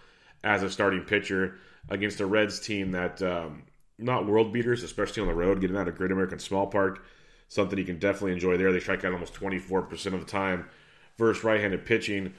as 0.44 0.62
a 0.62 0.70
starting 0.70 1.02
pitcher 1.02 1.56
against 1.90 2.20
a 2.20 2.26
Reds 2.26 2.60
team 2.60 2.92
that 2.92 3.22
um, 3.22 3.64
not 3.98 4.26
world 4.26 4.52
beaters, 4.52 4.84
especially 4.84 5.22
on 5.22 5.28
the 5.28 5.34
road, 5.34 5.62
getting 5.62 5.78
out 5.78 5.88
of 5.88 5.96
Great 5.96 6.12
American 6.12 6.40
Small 6.40 6.68
Park. 6.68 7.04
Something 7.48 7.78
you 7.78 7.86
can 7.86 8.00
definitely 8.00 8.34
enjoy 8.34 8.58
there. 8.58 8.72
They 8.72 8.80
strike 8.80 9.06
out 9.06 9.14
almost 9.14 9.34
24% 9.34 10.14
of 10.14 10.20
the 10.20 10.26
time 10.26 10.68
versus 11.18 11.44
right-handed 11.44 11.86
pitching, 11.86 12.34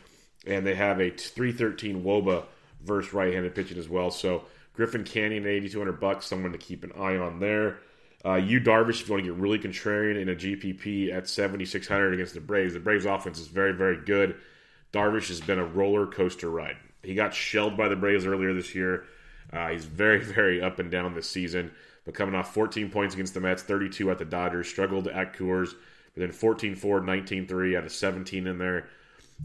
and 0.46 0.66
they 0.66 0.74
have 0.74 1.00
a 1.00 1.10
313 1.10 2.02
WOBA 2.02 2.44
versus 2.82 3.12
right-handed 3.14 3.54
pitching 3.54 3.78
as 3.78 3.88
well. 3.88 4.10
So 4.10 4.44
Griffin 4.74 5.04
Canning 5.04 5.42
at 5.42 5.48
8,200 5.48 6.00
bucks, 6.00 6.26
someone 6.26 6.52
to 6.52 6.58
keep 6.58 6.84
an 6.84 6.92
eye 6.92 7.16
on 7.16 7.40
there. 7.40 7.78
Uh, 8.24 8.34
Yu 8.34 8.60
Darvish, 8.60 9.00
if 9.00 9.08
you 9.08 9.14
want 9.14 9.24
to 9.24 9.30
get 9.30 9.40
really 9.40 9.58
contrarian 9.58 10.20
in 10.20 10.28
a 10.28 10.34
GPP 10.34 11.12
at 11.12 11.28
7,600 11.28 12.14
against 12.14 12.34
the 12.34 12.40
Braves, 12.40 12.74
the 12.74 12.80
Braves 12.80 13.06
offense 13.06 13.38
is 13.38 13.46
very, 13.46 13.72
very 13.72 13.98
good. 14.04 14.36
Darvish 14.92 15.28
has 15.28 15.40
been 15.40 15.58
a 15.58 15.64
roller 15.64 16.06
coaster 16.06 16.50
ride. 16.50 16.76
He 17.02 17.14
got 17.14 17.34
shelled 17.34 17.76
by 17.76 17.88
the 17.88 17.96
Braves 17.96 18.26
earlier 18.26 18.52
this 18.52 18.74
year. 18.74 19.04
Uh, 19.52 19.68
he's 19.68 19.84
very, 19.84 20.20
very 20.22 20.60
up 20.60 20.78
and 20.78 20.90
down 20.90 21.14
this 21.14 21.28
season, 21.28 21.70
but 22.04 22.14
coming 22.14 22.34
off 22.34 22.52
14 22.54 22.90
points 22.90 23.14
against 23.14 23.34
the 23.34 23.40
Mets, 23.40 23.62
32 23.62 24.10
at 24.10 24.18
the 24.18 24.24
Dodgers, 24.24 24.68
struggled 24.68 25.08
at 25.08 25.34
Coors, 25.34 25.70
but 26.14 26.20
then 26.20 26.32
14 26.32 26.74
4, 26.76 27.00
19 27.00 27.46
3, 27.46 27.72
had 27.74 27.84
a 27.84 27.90
17 27.90 28.46
in 28.46 28.58
there. 28.58 28.88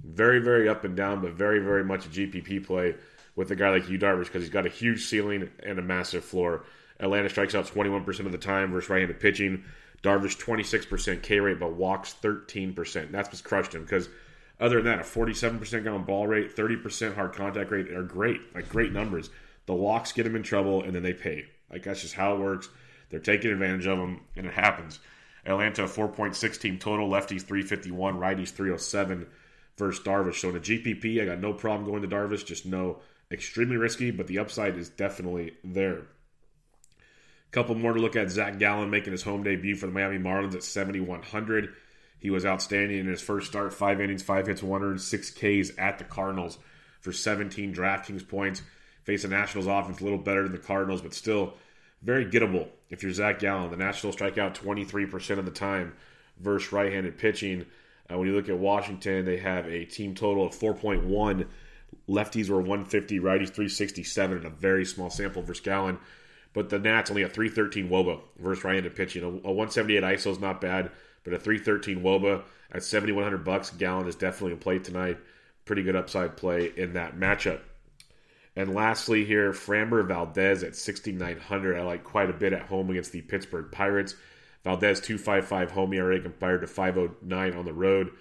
Very, 0.04 0.40
very 0.40 0.70
up 0.70 0.86
and 0.86 0.96
down, 0.96 1.22
but 1.22 1.34
very, 1.34 1.60
very 1.60 1.84
much 1.84 2.06
a 2.06 2.10
GPP 2.10 2.66
play 2.66 2.96
with 3.36 3.52
a 3.52 3.56
guy 3.56 3.70
like 3.70 3.90
Yu 3.90 3.98
Darvish 3.98 4.26
because 4.26 4.44
he's 4.44 4.50
got 4.50 4.66
a 4.66 4.70
huge 4.70 5.06
ceiling 5.06 5.50
and 5.64 5.80
a 5.80 5.82
massive 5.82 6.24
floor. 6.24 6.64
Atlanta 7.00 7.30
strikes 7.30 7.56
out 7.56 7.66
21% 7.66 8.26
of 8.26 8.32
the 8.32 8.38
time 8.38 8.72
versus 8.72 8.90
right-handed 8.90 9.20
pitching. 9.20 9.64
Darvish 10.04 10.38
26% 10.38 11.22
K 11.22 11.40
rate, 11.40 11.60
but 11.60 11.74
walks 11.74 12.16
13%. 12.22 13.12
That's 13.12 13.30
what's 13.30 13.42
crushed 13.42 13.76
him 13.76 13.84
because 13.84 14.10
other 14.60 14.82
than 14.82 14.86
that, 14.86 15.00
a 15.00 15.04
47% 15.04 15.84
ground 15.84 16.06
ball 16.06 16.28
rate, 16.28 16.56
30% 16.56 17.16
hard 17.16 17.34
contact 17.34 17.72
rate 17.72 17.92
are 17.92 18.04
great, 18.04 18.40
like 18.54 18.70
great 18.70 18.92
numbers. 18.92 19.30
The 19.66 19.74
locks 19.74 20.12
get 20.12 20.24
them 20.24 20.36
in 20.36 20.44
trouble, 20.44 20.84
and 20.84 20.94
then 20.94 21.04
they 21.04 21.14
pay. 21.14 21.46
Like 21.72 21.84
that's 21.84 22.02
just 22.02 22.14
how 22.14 22.36
it 22.36 22.40
works. 22.40 22.70
They're 23.10 23.20
taking 23.20 23.52
advantage 23.52 23.88
of 23.88 23.98
them, 23.98 24.22
and 24.36 24.46
it 24.46 24.54
happens. 24.54 25.00
Atlanta 25.46 25.84
4.6 25.84 26.60
team 26.60 26.78
total, 26.78 27.10
lefties 27.10 27.42
351, 27.42 28.18
righties 28.18 28.50
307 28.50 29.28
versus 29.78 30.04
Darvish. 30.04 30.36
So 30.36 30.50
in 30.50 30.58
a 30.58 30.60
GPP, 30.60 31.22
I 31.22 31.26
got 31.26 31.40
no 31.40 31.54
problem 31.54 31.90
going 31.90 32.02
to 32.04 32.08
Darvish. 32.08 32.46
Just 32.46 32.66
no, 32.66 33.00
extremely 33.32 33.78
risky, 33.78 34.12
but 34.12 34.28
the 34.28 34.40
upside 34.40 34.78
is 34.78 34.90
definitely 34.90 35.54
there. 35.64 36.04
Couple 37.52 37.76
more 37.76 37.94
to 37.94 38.00
look 38.00 38.16
at. 38.16 38.32
Zach 38.32 38.60
Gallen 38.60 38.90
making 38.90 39.12
his 39.12 39.24
home 39.24 39.44
debut 39.44 39.76
for 39.76 39.88
the 39.88 39.92
Miami 39.92 40.18
Marlins 40.18 40.56
at 40.56 40.64
7,100. 40.64 41.74
He 42.18 42.30
was 42.30 42.46
outstanding 42.46 43.00
in 43.00 43.08
his 43.08 43.22
first 43.22 43.48
start, 43.48 43.74
five 43.74 44.00
innings, 44.00 44.24
five 44.24 44.48
hits, 44.48 44.64
106 44.64 45.32
Ks 45.32 45.72
at 45.78 45.98
the 45.98 46.06
Cardinals 46.06 46.60
for 47.02 47.12
17 47.12 47.74
DraftKings 47.74 48.26
points. 48.26 48.62
Face 49.12 49.24
the 49.24 49.28
Nationals 49.28 49.68
offense 49.68 50.00
a 50.00 50.06
little 50.06 50.18
better 50.18 50.44
than 50.44 50.54
the 50.54 50.58
Cardinals, 50.58 51.02
but 51.02 51.14
still 51.14 51.56
very 52.02 52.26
gettable 52.26 52.70
if 52.90 53.04
you're 53.04 53.12
Zach 53.12 53.40
Gallen. 53.40 53.70
The 53.70 53.76
Nationals 53.76 54.16
strike 54.16 54.38
out 54.38 54.56
23% 54.56 55.38
of 55.38 55.44
the 55.44 55.52
time 55.52 55.92
versus 56.40 56.72
right-handed 56.72 57.18
pitching. 57.18 57.66
Uh, 58.10 58.18
when 58.18 58.30
you 58.30 58.34
look 58.34 58.48
at 58.48 58.58
Washington, 58.58 59.26
they 59.26 59.36
have 59.36 59.66
a 59.68 59.84
team 59.84 60.16
total 60.16 60.46
of 60.46 60.54
4.1 60.54 61.46
Lefties 62.08 62.48
were 62.48 62.62
150, 62.62 63.20
righties 63.20 63.50
367 63.50 64.38
in 64.38 64.46
a 64.46 64.50
very 64.50 64.86
small 64.86 65.10
sample 65.10 65.42
versus 65.42 65.62
Gallen. 65.62 65.98
But 66.54 66.70
the 66.70 66.80
Nats 66.80 67.10
only 67.10 67.24
a 67.24 67.28
313 67.28 67.90
Woba 67.90 68.22
versus 68.40 68.64
right-handed 68.64 68.96
pitching. 68.96 69.24
A, 69.24 69.28
a 69.28 69.52
178 69.52 70.04
ISO 70.04 70.32
is 70.32 70.40
not 70.40 70.62
bad, 70.62 70.90
but 71.26 71.34
a 71.34 71.38
313 71.38 72.02
Woba 72.02 72.44
at 72.72 72.86
7100 72.86 73.44
bucks. 73.44 73.72
Gallen 73.72 74.08
is 74.08 74.16
definitely 74.16 74.54
a 74.54 74.56
play 74.56 74.80
tonight. 74.80 75.18
Pretty 75.66 75.84
good 75.84 75.98
upside 75.98 76.38
play 76.38 76.72
in 76.78 76.94
that 76.94 77.18
matchup. 77.18 77.60
And 78.56 78.74
lastly, 78.74 79.24
here 79.26 79.52
Framber 79.54 80.06
Valdez 80.06 80.64
at 80.64 80.76
6900. 80.76 81.78
I 81.78 81.84
like 81.84 82.04
quite 82.04 82.30
a 82.30 82.34
bit 82.34 82.54
at 82.54 82.64
home 82.64 82.90
against 82.90 83.12
the 83.12 83.22
Pittsburgh 83.22 83.72
Pirates. 83.72 84.16
Valdez 84.64 85.00
255 85.00 85.72
home 85.72 85.94
ERA 85.94 86.20
compared 86.20 86.62
to 86.62 86.68
509 86.68 87.54
on 87.54 87.66
the 87.66 87.74
road 87.74 88.12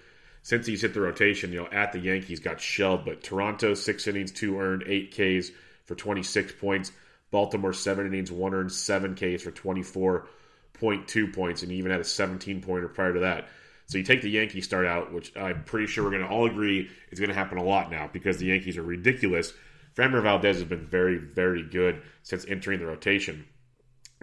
since 0.43 0.65
he's 0.65 0.81
hit 0.81 0.93
the 0.93 1.01
rotation, 1.01 1.51
you 1.51 1.59
know, 1.59 1.67
at 1.71 1.91
the 1.91 1.99
Yankees 1.99 2.39
got 2.39 2.59
shelled. 2.59 3.05
But 3.05 3.23
Toronto, 3.23 3.73
six 3.73 4.07
innings, 4.07 4.31
two 4.31 4.59
earned, 4.59 4.83
eight 4.87 5.11
Ks 5.11 5.51
for 5.85 5.95
26 5.95 6.53
points. 6.53 6.91
Baltimore, 7.29 7.73
seven 7.73 8.07
innings, 8.07 8.31
one 8.31 8.53
earned, 8.53 8.71
seven 8.71 9.15
Ks 9.15 9.43
for 9.43 9.51
24.2 9.51 11.33
points, 11.33 11.61
and 11.61 11.71
he 11.71 11.77
even 11.77 11.91
had 11.91 12.01
a 12.01 12.05
17 12.05 12.61
pointer 12.61 12.89
prior 12.89 13.13
to 13.13 13.21
that. 13.21 13.47
So 13.85 13.97
you 13.97 14.03
take 14.03 14.21
the 14.21 14.29
Yankees 14.29 14.65
start 14.65 14.85
out, 14.85 15.13
which 15.13 15.35
I'm 15.37 15.63
pretty 15.63 15.87
sure 15.87 16.03
we're 16.03 16.11
going 16.11 16.23
to 16.23 16.29
all 16.29 16.45
agree 16.45 16.89
is 17.11 17.19
going 17.19 17.29
to 17.29 17.35
happen 17.35 17.57
a 17.57 17.63
lot 17.63 17.91
now 17.91 18.09
because 18.11 18.37
the 18.37 18.47
Yankees 18.47 18.77
are 18.77 18.83
ridiculous. 18.83 19.53
Framber 19.95 20.23
Valdez 20.23 20.57
has 20.57 20.65
been 20.65 20.87
very, 20.87 21.17
very 21.17 21.63
good 21.63 22.01
since 22.23 22.45
entering 22.47 22.79
the 22.79 22.85
rotation. 22.85 23.45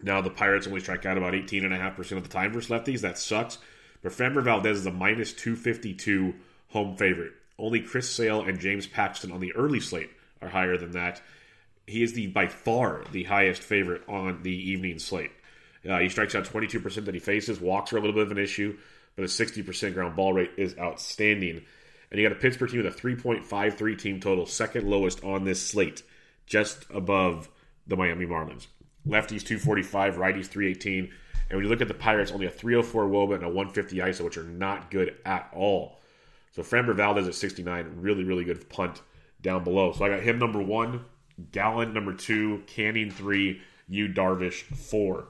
Now 0.02 0.20
the 0.20 0.30
Pirates 0.30 0.66
only 0.66 0.80
strike 0.80 1.04
out 1.06 1.18
about 1.18 1.34
18.5% 1.34 2.12
of 2.12 2.22
the 2.22 2.28
time 2.28 2.52
versus 2.52 2.70
lefties. 2.70 3.00
That 3.00 3.18
sucks. 3.18 3.58
But 4.02 4.12
Framber 4.12 4.42
Valdez 4.42 4.78
is 4.78 4.86
a 4.86 4.92
minus 4.92 5.32
252 5.32 6.34
home 6.68 6.96
favorite. 6.96 7.32
Only 7.58 7.80
Chris 7.80 8.08
Sale 8.08 8.42
and 8.42 8.60
James 8.60 8.86
Paxton 8.86 9.32
on 9.32 9.40
the 9.40 9.52
early 9.54 9.80
slate 9.80 10.10
are 10.40 10.48
higher 10.48 10.76
than 10.76 10.92
that. 10.92 11.20
He 11.86 12.02
is 12.02 12.12
the 12.12 12.28
by 12.28 12.46
far 12.46 13.04
the 13.10 13.24
highest 13.24 13.62
favorite 13.62 14.02
on 14.08 14.42
the 14.42 14.70
evening 14.70 14.98
slate. 14.98 15.32
Uh, 15.88 15.98
he 15.98 16.08
strikes 16.08 16.34
out 16.34 16.44
22% 16.44 17.04
that 17.04 17.14
he 17.14 17.20
faces. 17.20 17.60
Walks 17.60 17.92
are 17.92 17.96
a 17.96 18.00
little 18.00 18.14
bit 18.14 18.24
of 18.24 18.30
an 18.30 18.38
issue, 18.38 18.76
but 19.16 19.24
a 19.24 19.28
60% 19.28 19.94
ground 19.94 20.14
ball 20.16 20.32
rate 20.32 20.52
is 20.56 20.76
outstanding. 20.78 21.64
And 22.10 22.20
you 22.20 22.28
got 22.28 22.36
a 22.36 22.40
Pittsburgh 22.40 22.70
team 22.70 22.82
with 22.82 22.94
a 22.94 22.98
3.53 22.98 23.98
team 23.98 24.20
total, 24.20 24.46
second 24.46 24.88
lowest 24.88 25.22
on 25.22 25.44
this 25.44 25.64
slate, 25.64 26.02
just 26.46 26.84
above 26.90 27.48
the 27.86 27.96
Miami 27.96 28.26
Marlins. 28.26 28.66
Lefties 29.06 29.44
245, 29.44 30.16
righties 30.16 30.46
318. 30.46 31.10
And 31.50 31.56
when 31.56 31.64
you 31.64 31.70
look 31.70 31.80
at 31.80 31.88
the 31.88 31.94
Pirates, 31.94 32.30
only 32.30 32.46
a 32.46 32.50
304 32.50 33.04
Woba 33.06 33.34
and 33.34 33.44
a 33.44 33.48
150 33.48 33.96
ISO, 33.96 34.24
which 34.24 34.36
are 34.36 34.44
not 34.44 34.90
good 34.90 35.16
at 35.24 35.48
all. 35.54 36.00
So 36.52 36.62
Framber 36.62 36.94
Valdez 36.94 37.28
at 37.28 37.34
69, 37.34 37.92
really, 37.96 38.24
really 38.24 38.44
good 38.44 38.68
punt 38.68 39.00
down 39.40 39.64
below. 39.64 39.92
So 39.92 40.04
I 40.04 40.08
got 40.08 40.20
him 40.20 40.38
number 40.38 40.60
one, 40.60 41.04
Gallen 41.52 41.92
number 41.92 42.12
two, 42.12 42.62
Canning 42.66 43.10
three, 43.10 43.62
Yu 43.88 44.08
Darvish 44.08 44.62
four. 44.62 45.28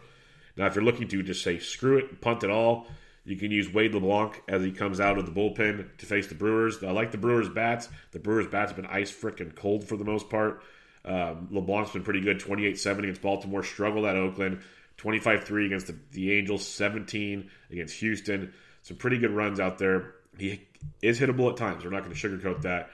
Now, 0.57 0.67
if 0.67 0.75
you're 0.75 0.85
looking 0.85 1.09
to 1.09 1.23
just 1.23 1.45
say 1.45 1.59
screw 1.59 1.99
it, 1.99 2.21
punt 2.21 2.43
it 2.43 2.51
all, 2.51 2.89
you 3.29 3.37
can 3.37 3.51
use 3.51 3.73
Wade 3.73 3.95
LeBlanc 3.95 4.43
as 4.49 4.63
he 4.63 4.73
comes 4.73 5.01
out 5.01 5.19
of 5.19 5.27
the 5.27 5.33
bullpen 5.33 5.97
to 5.99 6.07
face 6.07 6.29
the 6.29 6.35
Brewers. 6.35 6.83
I 6.83 6.93
like 6.93 7.11
the 7.11 7.19
Brewers 7.19 7.49
bats. 7.49 7.89
The 8.13 8.19
Brewers 8.19 8.47
bats 8.47 8.71
have 8.71 8.77
been 8.77 8.87
ice 8.87 9.13
freaking 9.13 9.55
cold 9.55 9.85
for 9.85 9.97
the 9.97 10.05
most 10.05 10.31
part. 10.31 10.63
Um, 11.05 11.49
LeBlanc's 11.51 11.93
been 11.93 12.03
pretty 12.03 12.21
good, 12.21 12.41
28-7 12.41 12.99
against 13.01 13.23
Baltimore, 13.23 13.63
struggled 13.63 14.07
at 14.07 14.17
Oakland, 14.17 14.61
25-3 14.97 15.67
against 15.67 15.87
the, 15.89 15.97
the 16.13 16.33
Angels, 16.33 16.67
17 16.67 17.51
against 17.71 17.95
Houston. 17.97 18.53
Some 18.83 18.97
pretty 18.97 19.19
good 19.19 19.31
runs 19.31 19.61
out 19.61 19.79
there. 19.79 20.15
He 20.39 20.67
is 21.03 21.21
hittable 21.21 21.51
at 21.51 21.57
times. 21.57 21.85
We're 21.85 21.91
not 21.91 22.05
going 22.05 22.15
to 22.15 22.29
sugarcoat 22.29 22.63
that. 22.63 22.91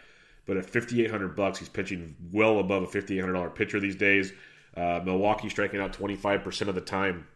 But 0.46 0.56
at 0.56 0.66
5800 0.66 1.36
bucks, 1.36 1.60
he's 1.60 1.68
pitching 1.68 2.16
well 2.32 2.58
above 2.58 2.82
a 2.82 2.86
$5,800 2.86 3.54
pitcher 3.54 3.80
these 3.80 3.96
days. 3.96 4.32
Uh, 4.76 5.00
Milwaukee 5.04 5.48
striking 5.48 5.80
out 5.80 5.92
25% 5.92 6.68
of 6.68 6.74
the 6.74 6.80
time 6.80 7.26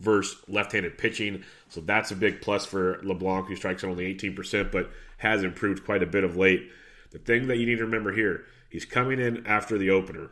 versus 0.00 0.42
left-handed 0.48 0.98
pitching. 0.98 1.44
So 1.68 1.80
that's 1.80 2.10
a 2.10 2.16
big 2.16 2.40
plus 2.40 2.66
for 2.66 3.00
LeBlanc, 3.02 3.48
who 3.48 3.56
strikes 3.56 3.84
out 3.84 3.90
only 3.90 4.14
18%, 4.14 4.70
but 4.70 4.90
has 5.18 5.42
improved 5.42 5.84
quite 5.84 6.02
a 6.02 6.06
bit 6.06 6.24
of 6.24 6.36
late. 6.36 6.70
The 7.10 7.18
thing 7.18 7.48
that 7.48 7.56
you 7.56 7.66
need 7.66 7.78
to 7.78 7.84
remember 7.84 8.12
here, 8.12 8.44
he's 8.70 8.84
coming 8.84 9.20
in 9.20 9.46
after 9.46 9.78
the 9.78 9.90
opener. 9.90 10.30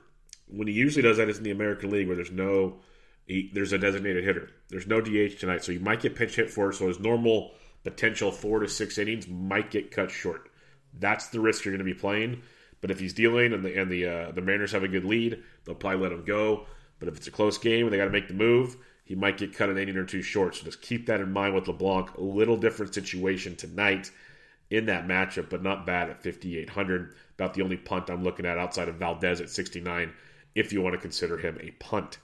When 0.49 0.69
he 0.69 0.75
usually 0.75 1.03
does 1.03 1.17
that 1.17 1.29
is 1.29 1.39
in 1.39 1.45
the 1.45 1.51
American 1.51 1.91
League, 1.91 2.07
where 2.07 2.17
there's 2.17 2.31
no 2.31 2.81
he, 3.27 3.51
there's 3.53 3.73
a 3.73 3.79
designated 3.79 4.25
hitter. 4.25 4.51
There's 4.69 4.87
no 4.87 5.01
DH 5.01 5.39
tonight, 5.41 5.65
so 5.65 5.73
he 5.73 5.79
might 5.79 6.01
get 6.01 6.15
pinch 6.15 6.37
hit 6.37 6.49
for. 6.49 6.73
So 6.73 6.87
his 6.87 7.01
normal 7.01 7.53
potential 7.83 8.31
four 8.31 8.61
to 8.61 8.69
six 8.69 8.99
innings 8.99 9.27
might 9.29 9.71
get 9.71 9.91
cut 9.91 10.11
short. 10.11 10.49
That's 10.99 11.29
the 11.29 11.41
risk 11.41 11.65
you're 11.65 11.73
going 11.73 11.87
to 11.87 11.93
be 11.93 11.99
playing. 11.99 12.43
But 12.81 12.91
if 12.91 13.01
he's 13.01 13.15
dealing 13.15 13.53
and 13.53 13.65
the 13.65 13.79
and 13.79 13.91
the 13.91 14.07
uh, 14.07 14.33
the 14.33 14.43
Mariners 14.43 14.73
have 14.73 14.85
a 14.85 14.89
good 14.89 15.05
lead, 15.05 15.43
they'll 15.65 15.75
probably 15.75 16.01
let 16.01 16.13
him 16.13 16.25
go. 16.25 16.67
But 16.99 17.09
if 17.09 17.17
it's 17.17 17.27
a 17.27 17.33
close 17.33 17.59
game 17.59 17.85
and 17.85 17.93
they 17.93 17.97
got 17.97 18.05
to 18.05 18.11
make 18.11 18.29
the 18.29 18.35
move, 18.35 18.77
he 19.07 19.15
might 19.15 19.39
get 19.39 19.57
cut 19.57 19.71
an 19.71 19.79
inning 19.79 19.97
or 19.97 20.05
two 20.05 20.21
short. 20.21 20.57
So 20.57 20.65
just 20.65 20.83
keep 20.83 21.07
that 21.07 21.21
in 21.21 21.33
mind 21.33 21.55
with 21.55 21.69
LeBlanc. 21.69 22.17
A 22.17 22.21
little 22.21 22.57
different 22.57 22.93
situation 22.93 23.55
tonight 23.55 24.11
in 24.69 24.87
that 24.87 25.07
matchup, 25.07 25.49
but 25.49 25.63
not 25.63 25.87
bad 25.87 26.11
at 26.11 26.25
5,800. 26.25 27.15
About 27.39 27.55
the 27.55 27.63
only 27.63 27.77
punt 27.77 28.11
I'm 28.11 28.25
looking 28.25 28.45
at 28.45 28.59
outside 28.59 28.89
of 28.89 28.97
Valdez 28.97 29.41
at 29.41 29.49
69, 29.49 30.13
if 30.57 30.73
you 30.73 30.83
want 30.83 30.95
to 30.95 31.01
consider 31.01 31.39
him 31.39 31.57
a 31.61 31.71
punt. 31.73 32.19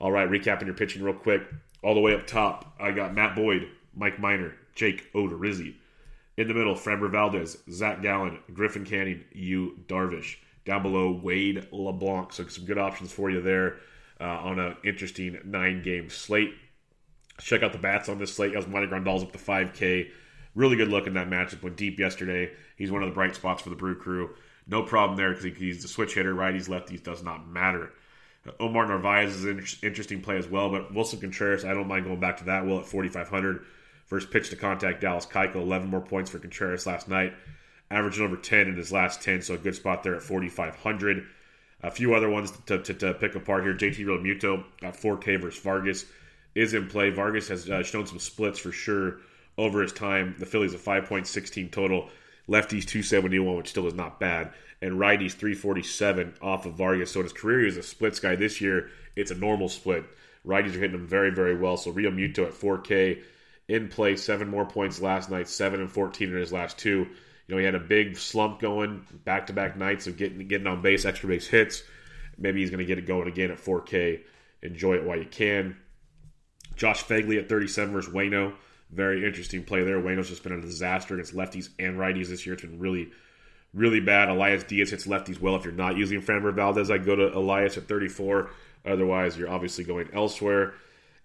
All 0.00 0.10
right, 0.10 0.30
recapping 0.30 0.64
your 0.64 0.74
pitching 0.74 1.02
real 1.02 1.14
quick. 1.14 1.42
All 1.82 1.94
the 1.94 2.00
way 2.00 2.14
up 2.14 2.26
top, 2.26 2.74
I 2.80 2.90
got 2.90 3.14
Matt 3.14 3.36
Boyd, 3.36 3.68
Mike 3.94 4.18
Minor, 4.18 4.54
Jake 4.74 5.12
Odorizzi. 5.12 5.74
In 6.38 6.48
the 6.48 6.54
middle, 6.54 6.74
Framber 6.74 7.10
Valdez, 7.10 7.58
Zach 7.70 8.00
Gallen, 8.00 8.38
Griffin 8.54 8.86
Canning, 8.86 9.24
Yu 9.32 9.78
Darvish. 9.88 10.36
Down 10.64 10.82
below, 10.82 11.12
Wade 11.12 11.68
LeBlanc. 11.70 12.32
So 12.32 12.46
some 12.46 12.64
good 12.64 12.78
options 12.78 13.12
for 13.12 13.28
you 13.28 13.42
there 13.42 13.76
uh, 14.22 14.38
on 14.44 14.58
an 14.58 14.76
interesting 14.84 15.38
nine 15.44 15.82
game 15.82 16.08
slate. 16.08 16.54
Check 17.40 17.62
out 17.62 17.72
the 17.72 17.78
bats 17.78 18.08
on 18.08 18.18
this 18.18 18.34
slate. 18.34 18.52
Yasmani 18.52 18.88
Grandal's 18.88 19.24
up 19.24 19.32
to 19.32 19.38
5K. 19.38 20.10
Really 20.54 20.76
good 20.76 20.88
look 20.88 21.06
in 21.06 21.14
that 21.14 21.28
matchup. 21.28 21.62
Went 21.62 21.76
deep 21.76 21.98
yesterday. 21.98 22.52
He's 22.76 22.92
one 22.92 23.02
of 23.02 23.08
the 23.08 23.14
bright 23.14 23.34
spots 23.34 23.62
for 23.62 23.70
the 23.70 23.76
Brew 23.76 23.96
Crew. 23.96 24.30
No 24.66 24.82
problem 24.82 25.16
there 25.16 25.34
because 25.34 25.58
he's 25.58 25.82
the 25.82 25.88
switch 25.88 26.14
hitter. 26.14 26.34
Righties, 26.34 26.68
lefties 26.68 27.02
does 27.02 27.22
not 27.22 27.48
matter. 27.48 27.90
Omar 28.60 28.86
Narvaez 28.86 29.34
is 29.36 29.44
an 29.44 29.64
interesting 29.82 30.20
play 30.20 30.36
as 30.36 30.48
well, 30.48 30.68
but 30.70 30.92
Willson 30.92 31.20
Contreras, 31.20 31.64
I 31.64 31.74
don't 31.74 31.88
mind 31.88 32.04
going 32.04 32.20
back 32.20 32.38
to 32.38 32.44
that. 32.44 32.66
Will 32.66 32.78
at 32.78 32.86
4,500. 32.86 33.64
First 34.06 34.30
pitch 34.30 34.50
to 34.50 34.56
contact 34.56 35.00
Dallas 35.00 35.26
Keuchel, 35.26 35.56
11 35.56 35.88
more 35.88 36.00
points 36.00 36.30
for 36.30 36.38
Contreras 36.38 36.86
last 36.86 37.08
night. 37.08 37.34
Averaging 37.90 38.24
over 38.24 38.36
10 38.36 38.68
in 38.68 38.76
his 38.76 38.92
last 38.92 39.22
10, 39.22 39.42
so 39.42 39.54
a 39.54 39.58
good 39.58 39.74
spot 39.74 40.02
there 40.02 40.14
at 40.14 40.22
4,500. 40.22 41.24
A 41.82 41.90
few 41.90 42.14
other 42.14 42.28
ones 42.30 42.52
to, 42.66 42.78
to, 42.78 42.94
to 42.94 43.14
pick 43.14 43.34
apart 43.34 43.64
here. 43.64 43.74
JT 43.74 44.06
Realmuto 44.06 44.64
at 44.82 44.94
4K 44.94 45.40
versus 45.40 45.60
Vargas 45.62 46.04
is 46.54 46.74
in 46.74 46.86
play. 46.88 47.10
Vargas 47.10 47.48
has 47.48 47.68
uh, 47.68 47.82
shown 47.82 48.06
some 48.06 48.18
splits 48.18 48.58
for 48.58 48.72
sure 48.72 49.18
over 49.58 49.82
his 49.82 49.92
time. 49.92 50.36
The 50.38 50.46
Phillies 50.46 50.74
a 50.74 50.78
5.16 50.78 51.70
total. 51.70 52.08
Lefties 52.48 52.84
271, 52.84 53.56
which 53.56 53.68
still 53.68 53.86
is 53.86 53.94
not 53.94 54.20
bad. 54.20 54.52
And 54.80 54.98
righties 54.98 55.32
347 55.32 56.34
off 56.42 56.66
of 56.66 56.74
Vargas. 56.74 57.12
So 57.12 57.20
in 57.20 57.26
his 57.26 57.32
career, 57.32 57.60
he 57.60 57.66
was 57.66 57.76
a 57.76 57.82
splits 57.82 58.20
guy. 58.20 58.36
This 58.36 58.60
year, 58.60 58.90
it's 59.16 59.30
a 59.30 59.36
normal 59.36 59.68
split. 59.68 60.04
Righties 60.46 60.74
are 60.74 60.80
hitting 60.80 60.96
him 60.96 61.06
very, 61.06 61.30
very 61.30 61.56
well. 61.56 61.76
So 61.76 61.92
Realmuto 61.92 62.46
at 62.46 62.52
4K 62.52 63.22
in 63.68 63.88
play, 63.88 64.16
seven 64.16 64.48
more 64.48 64.66
points 64.66 65.00
last 65.00 65.30
night, 65.30 65.48
seven 65.48 65.80
and 65.80 65.90
14 65.90 66.28
in 66.28 66.36
his 66.36 66.52
last 66.52 66.78
two. 66.78 67.08
Know, 67.52 67.58
he 67.58 67.64
had 67.66 67.74
a 67.74 67.80
big 67.80 68.16
slump 68.16 68.60
going, 68.60 69.04
back 69.24 69.48
to 69.48 69.52
back 69.52 69.76
nights 69.76 70.06
of 70.06 70.16
getting 70.16 70.48
getting 70.48 70.66
on 70.66 70.80
base, 70.80 71.04
extra 71.04 71.28
base 71.28 71.46
hits. 71.46 71.82
Maybe 72.38 72.60
he's 72.60 72.70
going 72.70 72.78
to 72.78 72.86
get 72.86 72.96
it 72.96 73.06
going 73.06 73.28
again 73.28 73.50
at 73.50 73.58
4K. 73.58 74.20
Enjoy 74.62 74.94
it 74.94 75.04
while 75.04 75.18
you 75.18 75.26
can. 75.26 75.76
Josh 76.76 77.04
Phegley 77.04 77.38
at 77.38 77.50
37 77.50 77.92
versus 77.92 78.12
Wayno. 78.12 78.54
Very 78.90 79.26
interesting 79.26 79.64
play 79.64 79.84
there. 79.84 80.00
Wayno's 80.00 80.30
just 80.30 80.42
been 80.42 80.52
a 80.52 80.60
disaster 80.62 81.14
against 81.14 81.34
lefties 81.34 81.68
and 81.78 81.98
righties 81.98 82.28
this 82.28 82.46
year. 82.46 82.54
It's 82.54 82.62
been 82.62 82.78
really, 82.78 83.10
really 83.74 84.00
bad. 84.00 84.30
Elias 84.30 84.64
Diaz 84.64 84.90
hits 84.90 85.06
lefties 85.06 85.38
well. 85.38 85.54
If 85.56 85.64
you're 85.64 85.74
not 85.74 85.98
using 85.98 86.22
Framber 86.22 86.54
Valdez, 86.54 86.90
I 86.90 86.96
go 86.96 87.14
to 87.14 87.36
Elias 87.36 87.76
at 87.76 87.86
34. 87.86 88.50
Otherwise, 88.86 89.36
you're 89.36 89.50
obviously 89.50 89.84
going 89.84 90.08
elsewhere. 90.14 90.72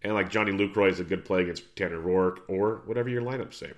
And 0.04 0.14
like 0.14 0.30
Johnny 0.30 0.52
Lucroy 0.52 0.92
is 0.92 1.00
a 1.00 1.06
good 1.06 1.24
play 1.24 1.44
against 1.44 1.74
Tanner 1.78 2.02
Roark 2.02 2.40
or 2.50 2.82
whatever 2.86 3.08
your 3.08 3.22
lineups 3.22 3.54
say. 3.54 3.72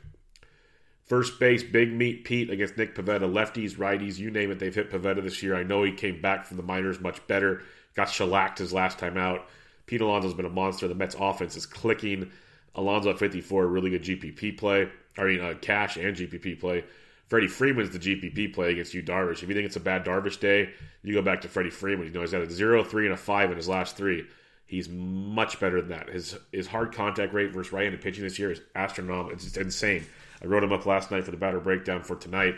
First 1.10 1.40
base, 1.40 1.64
Big 1.64 1.92
Meat 1.92 2.24
Pete 2.24 2.52
against 2.52 2.78
Nick 2.78 2.94
Pivetta. 2.96 3.22
Lefties, 3.22 3.76
righties, 3.78 4.20
you 4.20 4.30
name 4.30 4.52
it, 4.52 4.60
they've 4.60 4.74
hit 4.74 4.92
Pivetta 4.92 5.24
this 5.24 5.42
year. 5.42 5.56
I 5.56 5.64
know 5.64 5.84
he 5.84 5.92
came 5.92 6.22
back 6.22 6.46
from 6.46 6.58
the 6.58 6.64
minors 6.64 7.00
much 7.00 7.26
better. 7.26 7.64
Got 7.96 8.10
shellacked 8.10 8.60
his 8.60 8.72
last 8.72 9.00
time 9.00 9.18
out. 9.18 9.50
Pete 9.88 10.02
Alonso's 10.02 10.36
been 10.36 10.46
a 10.46 10.50
monster. 10.50 10.88
The 10.88 10.94
Mets 10.94 11.16
offense 11.20 11.58
is 11.58 11.66
clicking. 11.66 12.32
Alonso 12.76 13.10
at 13.10 13.18
54, 13.18 13.66
really 13.66 13.90
good 13.90 14.04
GPP 14.04 14.56
play. 14.56 14.88
I 15.18 15.24
mean, 15.24 15.42
uh, 15.42 15.56
cash 15.60 15.98
and 15.98 16.16
GPP 16.16 16.60
play. 16.60 16.86
Freddie 17.28 17.48
Freeman's 17.48 17.90
the 17.90 18.00
GPP 18.00 18.54
play 18.54 18.72
against 18.72 18.94
Yu, 18.94 19.02
Darvish. 19.02 19.42
If 19.42 19.50
you 19.50 19.56
think 19.56 19.66
it's 19.66 19.76
a 19.76 19.80
bad 19.80 20.06
Darvish 20.06 20.40
day, 20.40 20.70
you 21.02 21.16
go 21.16 21.24
back 21.24 21.42
to 21.42 21.48
Freddie 21.48 21.72
Freeman. 21.72 22.06
You 22.06 22.14
know, 22.14 22.22
he's 22.22 22.32
had 22.32 22.42
a 22.42 22.50
0, 22.50 22.84
3, 22.84 23.06
and 23.06 23.14
a 23.16 23.18
5 23.18 23.50
in 23.50 23.58
his 23.58 23.68
last 23.68 23.98
three. 23.98 24.28
He's 24.68 24.88
much 24.88 25.60
better 25.60 25.82
than 25.82 25.90
that. 25.90 26.10
His 26.10 26.38
his 26.52 26.68
hard 26.68 26.94
contact 26.94 27.34
rate 27.34 27.52
versus 27.52 27.74
right-handed 27.74 28.02
pitching 28.02 28.24
this 28.24 28.38
year 28.38 28.52
is 28.52 28.62
astronomical. 28.76 29.32
It's, 29.32 29.48
it's 29.48 29.58
insane. 29.58 30.06
I 30.42 30.46
wrote 30.46 30.64
him 30.64 30.72
up 30.72 30.86
last 30.86 31.12
night 31.12 31.24
for 31.24 31.32
the 31.32 31.38
batter 31.38 31.60
breakdown 31.60 32.04
for 32.04 32.16
tonight, 32.16 32.56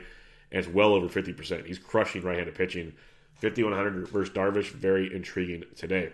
and 0.51 0.59
it's 0.63 0.67
well 0.67 0.93
over 0.93 1.07
50%. 1.07 1.65
He's 1.65 1.79
crushing 1.79 2.21
right-handed 2.21 2.55
pitching. 2.55 2.93
5100 3.35 4.07
versus 4.07 4.33
Darvish, 4.33 4.69
very 4.69 5.13
intriguing 5.13 5.63
today. 5.75 6.11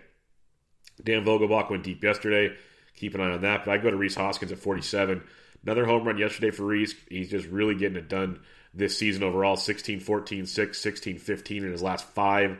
Dan 1.02 1.24
Vogelbach 1.24 1.70
went 1.70 1.84
deep 1.84 2.02
yesterday. 2.02 2.54
Keep 2.96 3.14
an 3.14 3.20
eye 3.20 3.30
on 3.30 3.42
that. 3.42 3.64
But 3.64 3.72
I 3.72 3.78
go 3.78 3.90
to 3.90 3.96
Rhys 3.96 4.14
Hoskins 4.14 4.50
at 4.50 4.58
47. 4.58 5.22
Another 5.62 5.84
home 5.84 6.04
run 6.04 6.18
yesterday 6.18 6.50
for 6.50 6.64
Rhys. 6.64 6.94
He's 7.08 7.30
just 7.30 7.46
really 7.48 7.74
getting 7.74 7.98
it 7.98 8.08
done 8.08 8.40
this 8.74 8.96
season 8.96 9.22
overall. 9.22 9.56
16 9.56 10.00
14 10.00 10.46
6, 10.46 10.80
16 10.80 11.18
15 11.18 11.64
in 11.64 11.70
his 11.70 11.82
last 11.82 12.06
five. 12.06 12.58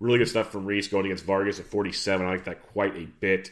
Really 0.00 0.18
good 0.18 0.28
stuff 0.28 0.50
from 0.50 0.64
Rhys 0.64 0.88
going 0.88 1.06
against 1.06 1.24
Vargas 1.24 1.60
at 1.60 1.66
47. 1.66 2.26
I 2.26 2.30
like 2.30 2.44
that 2.44 2.62
quite 2.62 2.96
a 2.96 3.06
bit. 3.20 3.50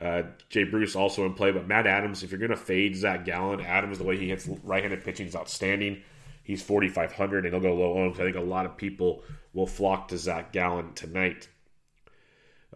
Uh, 0.00 0.24
Jay 0.50 0.64
Bruce 0.64 0.94
also 0.94 1.24
in 1.24 1.34
play, 1.34 1.52
but 1.52 1.66
Matt 1.66 1.86
Adams, 1.86 2.22
if 2.22 2.30
you're 2.30 2.38
going 2.38 2.50
to 2.50 2.56
fade 2.56 2.96
Zach 2.96 3.24
Gallen, 3.24 3.60
Adams, 3.60 3.98
the 3.98 4.04
way 4.04 4.18
he 4.18 4.28
hits 4.28 4.46
right 4.62 4.82
handed 4.82 5.04
pitching 5.04 5.26
is 5.26 5.34
outstanding. 5.36 6.02
He's 6.42 6.62
4,500 6.62 7.44
and 7.44 7.54
he'll 7.54 7.62
go 7.62 7.74
low 7.74 7.98
owned. 7.98 8.14
I 8.14 8.18
think 8.18 8.36
a 8.36 8.40
lot 8.40 8.66
of 8.66 8.76
people 8.76 9.22
will 9.52 9.66
flock 9.66 10.08
to 10.08 10.18
Zach 10.18 10.52
Gallen 10.52 10.92
tonight. 10.94 11.48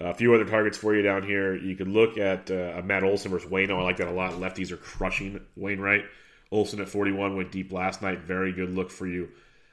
a 0.00 0.14
few 0.14 0.34
other 0.34 0.46
targets 0.46 0.78
for 0.78 0.94
you 0.96 1.02
down 1.02 1.22
here. 1.22 1.54
You 1.54 1.76
could 1.76 1.88
look 1.88 2.16
at 2.16 2.50
uh, 2.50 2.80
Matt 2.82 3.04
Olson 3.04 3.30
versus 3.30 3.50
Wayno. 3.50 3.78
I 3.78 3.82
like 3.82 3.98
that 3.98 4.08
a 4.08 4.12
lot. 4.12 4.32
Lefties 4.32 4.72
are 4.72 4.76
crushing 4.78 5.40
Wainwright. 5.56 6.04
Olson 6.50 6.80
at 6.80 6.88
41 6.88 7.36
went 7.36 7.52
deep 7.52 7.70
last 7.70 8.02
night. 8.02 8.20
Very 8.20 8.52
good 8.52 8.74
look 8.74 8.90
for 8.90 9.06
you 9.06 9.28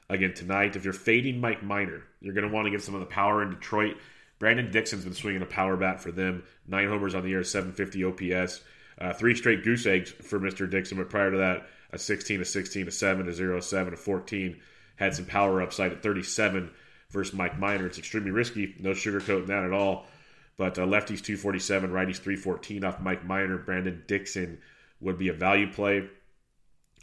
again 0.08 0.34
tonight. 0.34 0.76
If 0.76 0.84
you're 0.84 0.92
fading 0.92 1.40
Mike 1.40 1.62
Minor, 1.62 2.04
you're 2.20 2.34
going 2.34 2.46
to 2.46 2.54
want 2.54 2.66
to 2.66 2.70
get 2.70 2.82
some 2.82 2.94
of 2.94 3.00
the 3.00 3.06
power 3.06 3.42
in 3.42 3.50
Detroit. 3.50 3.96
Brandon 4.38 4.70
Dixon's 4.70 5.04
been 5.04 5.14
swinging 5.14 5.42
a 5.42 5.46
power 5.46 5.76
bat 5.76 6.00
for 6.00 6.12
them. 6.12 6.44
Nine 6.66 6.88
homers 6.88 7.14
on 7.14 7.22
the 7.22 7.30
year, 7.30 7.42
750 7.42 8.04
OPS. 8.04 8.60
Uh, 9.00 9.12
three 9.12 9.34
straight 9.34 9.64
goose 9.64 9.86
eggs 9.86 10.10
for 10.10 10.40
Mr. 10.40 10.68
Dixon, 10.68 10.98
but 10.98 11.10
prior 11.10 11.30
to 11.30 11.38
that, 11.38 11.68
a 11.92 11.98
16, 11.98 12.40
a 12.40 12.44
16, 12.44 12.88
a 12.88 12.90
7, 12.90 13.28
a 13.28 13.32
0, 13.32 13.58
a 13.58 13.62
7, 13.62 13.94
a 13.94 13.96
14. 13.96 14.60
Had 14.96 15.14
some 15.14 15.24
power 15.24 15.62
upside 15.62 15.92
at 15.92 16.02
37 16.02 16.70
versus 17.10 17.34
Mike 17.34 17.58
Minor. 17.58 17.86
It's 17.86 17.98
extremely 17.98 18.30
risky. 18.30 18.74
No 18.80 18.90
sugarcoating 18.90 19.46
that 19.46 19.64
at 19.64 19.72
all. 19.72 20.06
But 20.56 20.78
uh, 20.78 20.82
lefties 20.82 21.22
247, 21.22 21.90
righties 21.90 22.16
314 22.16 22.84
off 22.84 23.00
Mike 23.00 23.24
Minor. 23.24 23.58
Brandon 23.58 24.02
Dixon 24.06 24.58
would 25.00 25.18
be 25.18 25.28
a 25.28 25.32
value 25.32 25.70
play. 25.72 26.08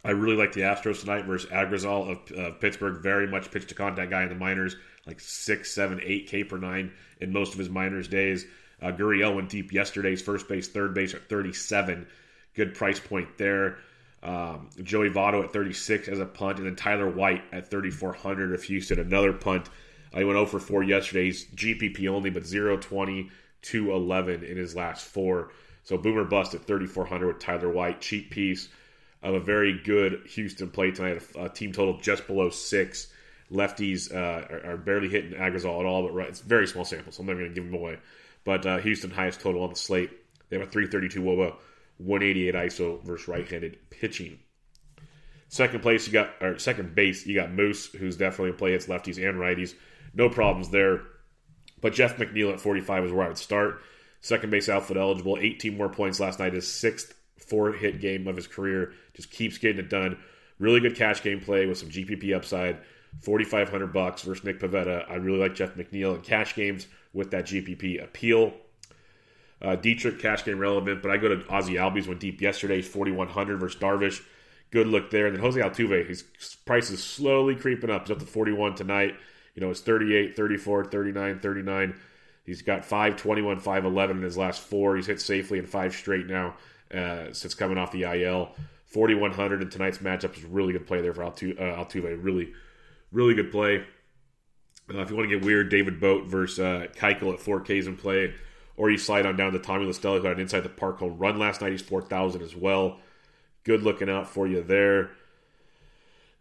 I 0.04 0.12
really 0.12 0.36
like 0.36 0.52
the 0.52 0.62
Astros 0.62 1.00
tonight 1.00 1.26
versus 1.26 1.50
Agrazal 1.50 2.12
of, 2.12 2.38
of 2.38 2.60
Pittsburgh. 2.60 3.02
Very 3.02 3.28
much 3.28 3.50
pitch 3.50 3.68
to 3.68 3.76
contact 3.76 4.12
guy 4.12 4.24
in 4.24 4.30
the 4.30 4.36
minors, 4.36 4.76
like 5.06 5.20
six, 5.20 5.72
seven, 5.72 6.02
eight 6.04 6.28
K 6.28 6.44
per 6.44 6.58
nine 6.58 6.92
in 7.20 7.32
most 7.32 7.54
of 7.54 7.60
his 7.60 7.70
minors 7.70 8.08
days. 8.08 8.46
Uh, 8.82 8.88
Gurriel 8.88 9.36
went 9.36 9.50
deep 9.50 9.72
yesterday's 9.72 10.22
first 10.22 10.48
base, 10.48 10.68
third 10.68 10.94
base 10.94 11.14
at 11.14 11.30
37. 11.30 12.08
Good 12.56 12.76
price 12.76 13.00
point 13.00 13.38
there. 13.38 13.78
Um, 14.22 14.70
Joey 14.82 15.10
Votto 15.10 15.44
at 15.44 15.54
36 15.54 16.08
as 16.08 16.20
a 16.20 16.26
punt, 16.26 16.58
and 16.58 16.68
then 16.68 16.76
Tyler 16.76 17.10
White 17.10 17.44
at 17.52 17.70
3,400 17.70 18.54
if 18.54 18.64
Houston 18.64 19.00
another 19.00 19.34
punt. 19.34 19.70
I 20.14 20.24
went 20.24 20.38
0 20.38 20.46
for 20.46 20.60
4 20.60 20.84
yesterday. 20.84 21.26
He's 21.26 21.46
GPP 21.46 22.08
only, 22.08 22.30
but 22.30 22.46
0 22.46 22.78
20, 22.78 23.30
2 23.62 23.92
11 23.92 24.44
in 24.44 24.58
his 24.58 24.76
last 24.76 25.06
four. 25.06 25.52
So 25.84 25.98
boomer 25.98 26.24
bust 26.24 26.56
at 26.56 26.66
3,400 26.66 27.28
with 27.28 27.40
Tyler 27.40 27.70
White. 27.70 28.02
Cheap 28.02 28.32
piece 28.32 28.70
of 29.22 29.36
a 29.36 29.40
very 29.40 29.80
good 29.84 30.22
Houston 30.30 30.70
play 30.70 30.92
tonight. 30.92 31.22
A, 31.38 31.50
team 31.50 31.72
total 31.72 32.00
just 32.00 32.26
below 32.26 32.50
six. 32.50 33.08
Lefties 33.52 34.14
uh, 34.14 34.48
are, 34.54 34.72
are, 34.72 34.78
barely 34.78 35.08
hitting 35.08 35.34
Agrazal 35.34 35.80
at 35.80 35.86
all, 35.86 36.04
but 36.04 36.14
right, 36.14 36.30
it's 36.30 36.42
very 36.42 36.68
small 36.68 36.84
sample, 36.84 37.12
so 37.12 37.22
I'm 37.22 37.28
not 37.28 37.34
going 37.34 37.50
to 37.50 37.54
give 37.54 37.66
them 37.66 37.80
away. 37.80 37.98
But 38.44 38.66
uh, 38.66 38.78
Houston 38.80 39.12
highest 39.12 39.40
total 39.40 39.64
on 39.64 39.70
the 39.70 39.76
slate. 39.76 40.10
They 40.50 40.58
have 40.58 40.68
a 40.68 40.72
332 40.72 41.22
WOBA, 41.22 41.56
188 41.98 42.56
ISO 42.56 43.04
versus 43.04 43.28
right-handed 43.28 43.78
pitching. 43.92 44.40
Second 45.48 45.82
place, 45.82 46.08
you 46.08 46.14
got 46.14 46.32
or 46.42 46.58
second 46.58 46.96
base, 46.96 47.26
you 47.26 47.36
got 47.36 47.52
Moose, 47.52 47.88
who's 47.88 48.18
definitely 48.18 48.50
a 48.50 48.54
play. 48.54 48.74
It's 48.74 48.88
lefties 48.88 49.18
and 49.18 49.38
righties, 49.38 49.76
no 50.14 50.28
problems 50.28 50.70
there. 50.70 51.02
But 51.82 51.94
Jeff 51.94 52.18
McNeil 52.18 52.52
at 52.52 52.60
45 52.60 53.06
is 53.06 53.12
where 53.12 53.26
I 53.26 53.28
would 53.28 53.38
start. 53.38 53.82
Second 54.22 54.50
base 54.50 54.70
outfield 54.70 54.98
eligible, 54.98 55.38
18 55.40 55.78
more 55.78 55.90
points 55.90 56.20
last 56.20 56.40
night. 56.40 56.54
His 56.54 56.72
sixth 56.72 57.14
four 57.38 57.74
hit 57.74 58.02
game 58.02 58.28
of 58.28 58.36
his 58.36 58.48
career. 58.48 58.94
Just 59.14 59.30
keeps 59.30 59.60
getting 59.60 59.80
it 59.80 59.90
done. 59.90 60.18
Really 60.58 60.80
good 60.80 60.96
cash 60.96 61.22
game 61.22 61.42
play 61.42 61.66
with 61.66 61.78
some 61.78 61.90
GPP 61.90 62.36
upside. 62.36 62.80
4500 63.22 63.94
bucks 63.94 64.22
versus 64.22 64.44
Nick 64.44 64.60
Pivetta. 64.60 65.10
I 65.10 65.16
really 65.16 65.40
like 65.40 65.56
Jeff 65.56 65.76
McNeil 65.76 66.16
in 66.16 66.22
cash 66.22 66.56
games 66.56 66.88
with 67.14 67.32
that 67.32 67.46
GPP 67.46 68.04
appeal. 68.04 68.54
Uh, 69.62 69.76
Dietrich 69.76 70.20
cash 70.20 70.44
game 70.44 70.60
relevant, 70.60 71.02
but 71.02 71.12
I 71.12 71.18
go 71.18 71.30
to 71.30 71.48
Ozzie 71.50 71.76
Albies 71.76 72.08
went 72.08 72.20
deep 72.20 72.42
yesterday, 72.42 72.82
4100 72.82 73.58
versus 73.58 73.80
Darvish. 73.80 74.22
Good 74.70 74.88
look 74.88 75.10
there. 75.10 75.28
And 75.28 75.36
then 75.36 75.42
Jose 75.42 75.60
Altuve, 75.60 76.08
his 76.08 76.24
price 76.66 76.90
is 76.90 77.02
slowly 77.02 77.56
creeping 77.56 77.90
up. 77.90 78.08
He's 78.08 78.12
up 78.12 78.20
to 78.20 78.26
41 78.26 78.76
tonight. 78.76 79.16
You 79.56 79.62
know, 79.62 79.72
it's 79.72 79.80
38, 79.80 80.36
34, 80.36 80.86
39, 80.86 81.40
39. 81.40 82.00
He's 82.46 82.62
got 82.62 82.86
521, 82.86 83.60
511 83.60 84.18
in 84.18 84.24
his 84.24 84.38
last 84.38 84.62
four. 84.62 84.96
He's 84.96 85.08
hit 85.08 85.22
safely 85.22 85.58
in 85.58 85.66
five 85.66 85.96
straight 85.96 86.28
now 86.28 86.56
uh, 86.94 87.32
since 87.32 87.54
coming 87.54 87.78
off 87.78 87.92
the 87.92 88.04
IL. 88.04 88.52
4,100 88.86 89.62
in 89.62 89.70
tonight's 89.70 89.98
matchup 90.00 90.38
is 90.38 90.44
really 90.44 90.74
good 90.74 90.86
play 90.86 91.02
there 91.02 91.14
for 91.14 91.24
Altuve. 91.24 91.60
Uh, 91.60 91.84
Altuve. 91.84 92.18
Really, 92.22 92.54
really 93.16 93.34
good 93.34 93.52
play. 93.52 93.84
Uh, 94.94 95.00
if 95.00 95.10
you 95.10 95.16
want 95.16 95.28
to 95.30 95.36
get 95.36 95.46
weird, 95.46 95.70
David 95.70 96.00
Boat 96.00 96.26
versus 96.28 96.60
uh, 96.60 96.88
Keuchel 96.96 97.34
at 97.34 97.40
4Ks 97.40 97.88
in 97.88 97.98
play. 97.98 98.34
Or 98.78 98.92
you 98.92 98.98
slide 98.98 99.26
on 99.26 99.38
down 99.38 99.54
to 99.54 99.60
Tommy 99.60 99.86
La 99.86 99.94
Stella, 99.94 100.20
who 100.20 100.28
had 100.28 100.36
an 100.36 100.42
inside 100.42 100.60
the 100.60 100.70
park 100.70 101.00
home 101.00 101.18
run 101.18 101.40
last 101.40 101.62
night. 101.62 101.72
He's 101.72 101.82
4,000 101.82 102.42
as 102.42 102.56
well. 102.56 103.00
Good 103.64 103.84
looking 103.84 104.10
out 104.10 104.28
for 104.28 104.46
you 104.46 104.62
there. 104.62 105.12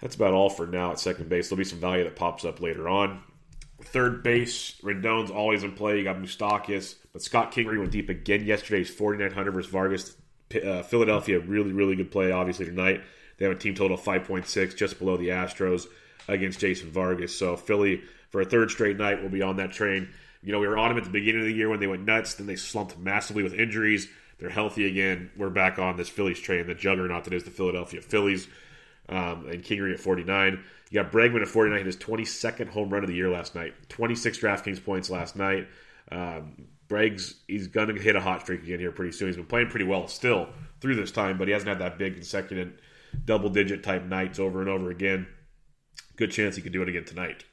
That's 0.00 0.16
about 0.16 0.34
all 0.34 0.50
for 0.50 0.66
now 0.66 0.90
at 0.90 0.98
second 0.98 1.28
base. 1.28 1.48
There'll 1.48 1.58
be 1.58 1.64
some 1.64 1.78
value 1.78 2.04
that 2.04 2.16
pops 2.16 2.44
up 2.44 2.60
later 2.60 2.88
on. 2.88 3.22
Third 3.80 4.22
base, 4.22 4.74
Rendon's 4.82 5.30
always 5.30 5.62
in 5.62 5.72
play. 5.72 5.98
You 5.98 6.04
got 6.04 6.16
Moustakas, 6.16 6.96
but 7.12 7.22
Scott 7.22 7.52
Kingery 7.52 7.78
went 7.78 7.92
deep 7.92 8.08
again 8.08 8.44
yesterday. 8.44 8.78
He's 8.78 8.90
4,900 8.90 9.52
versus 9.52 9.70
Vargas. 9.70 10.16
Uh, 10.54 10.82
Philadelphia, 10.82 11.38
really, 11.38 11.72
really 11.72 11.96
good 11.96 12.10
play, 12.10 12.32
obviously, 12.32 12.66
tonight. 12.66 13.02
They 13.38 13.46
have 13.46 13.54
a 13.54 13.58
team 13.58 13.74
total 13.74 13.96
of 13.96 14.02
5.6, 14.02 14.76
just 14.76 14.98
below 14.98 15.16
the 15.16 15.28
Astros 15.28 15.87
against 16.28 16.60
Jason 16.60 16.90
Vargas. 16.90 17.37
So 17.37 17.56
Philly, 17.56 18.02
for 18.30 18.40
a 18.40 18.44
third 18.44 18.70
straight 18.70 18.96
night, 18.96 19.22
will 19.22 19.30
be 19.30 19.42
on 19.42 19.56
that 19.56 19.72
train. 19.72 20.08
You 20.42 20.52
know, 20.52 20.58
we 20.58 20.68
were 20.68 20.78
on 20.78 20.90
them 20.90 20.98
at 20.98 21.04
the 21.04 21.10
beginning 21.10 21.40
of 21.40 21.46
the 21.46 21.54
year 21.54 21.68
when 21.68 21.80
they 21.80 21.87
went 21.87 22.04
nuts. 22.04 22.34
Then 22.34 22.46
they 22.46 22.56
slumped 22.56 22.98
massively 22.98 23.42
with 23.42 23.54
injuries. 23.54 24.08
They're 24.38 24.50
healthy 24.50 24.87
again. 24.87 25.30
We're 25.37 25.50
back 25.50 25.78
on 25.78 25.96
this 25.96 26.08
Phillies 26.08 26.40
train, 26.40 26.66
the 26.66 26.74
juggernaut 26.74 27.24
that 27.24 27.32
is 27.32 27.44
the 27.44 27.50
Philadelphia 27.50 28.00
Phillies. 28.00 28.48
Um, 29.08 29.46
and 29.50 29.62
Kingery 29.62 29.92
at 29.92 30.00
49. 30.00 30.64
You 30.90 31.02
got 31.02 31.12
Bregman 31.12 31.42
at 31.42 31.48
49, 31.48 31.84
his 31.84 31.96
22nd 31.96 32.68
home 32.68 32.88
run 32.88 33.02
of 33.02 33.08
the 33.08 33.14
year 33.14 33.28
last 33.28 33.54
night. 33.54 33.74
26 33.90 34.38
DraftKings 34.38 34.82
points 34.82 35.10
last 35.10 35.37
night. 35.37 35.68
Um, 36.10 36.68
Breg's 36.88 37.37
he's 37.48 37.66
going 37.66 37.88
to 37.88 38.00
hit 38.00 38.16
a 38.16 38.20
hot 38.20 38.42
streak 38.42 38.62
again 38.62 38.78
here 38.78 38.92
pretty 38.92 39.12
soon. 39.12 39.28
He's 39.28 39.37
been 39.37 39.46
playing 39.46 39.68
pretty 39.68 39.87
well 39.87 40.06
still 40.08 40.48
through 40.80 40.96
this 40.96 41.10
time, 41.10 41.38
but 41.38 41.48
he 41.48 41.52
hasn't 41.52 41.68
had 41.68 41.78
that 41.80 41.98
big 41.98 42.14
consecutive 42.14 42.72
double 43.24 43.48
digit 43.48 43.82
type 43.82 44.04
nights 44.04 44.38
over 44.38 44.60
and 44.60 44.68
over 44.68 44.90
again. 44.90 45.26
Good 46.16 46.31
chance 46.31 46.57
he 46.57 46.62
could 46.62 46.72
do 46.72 46.83
it 46.83 46.88
again 46.88 47.05
tonight. 47.05 47.44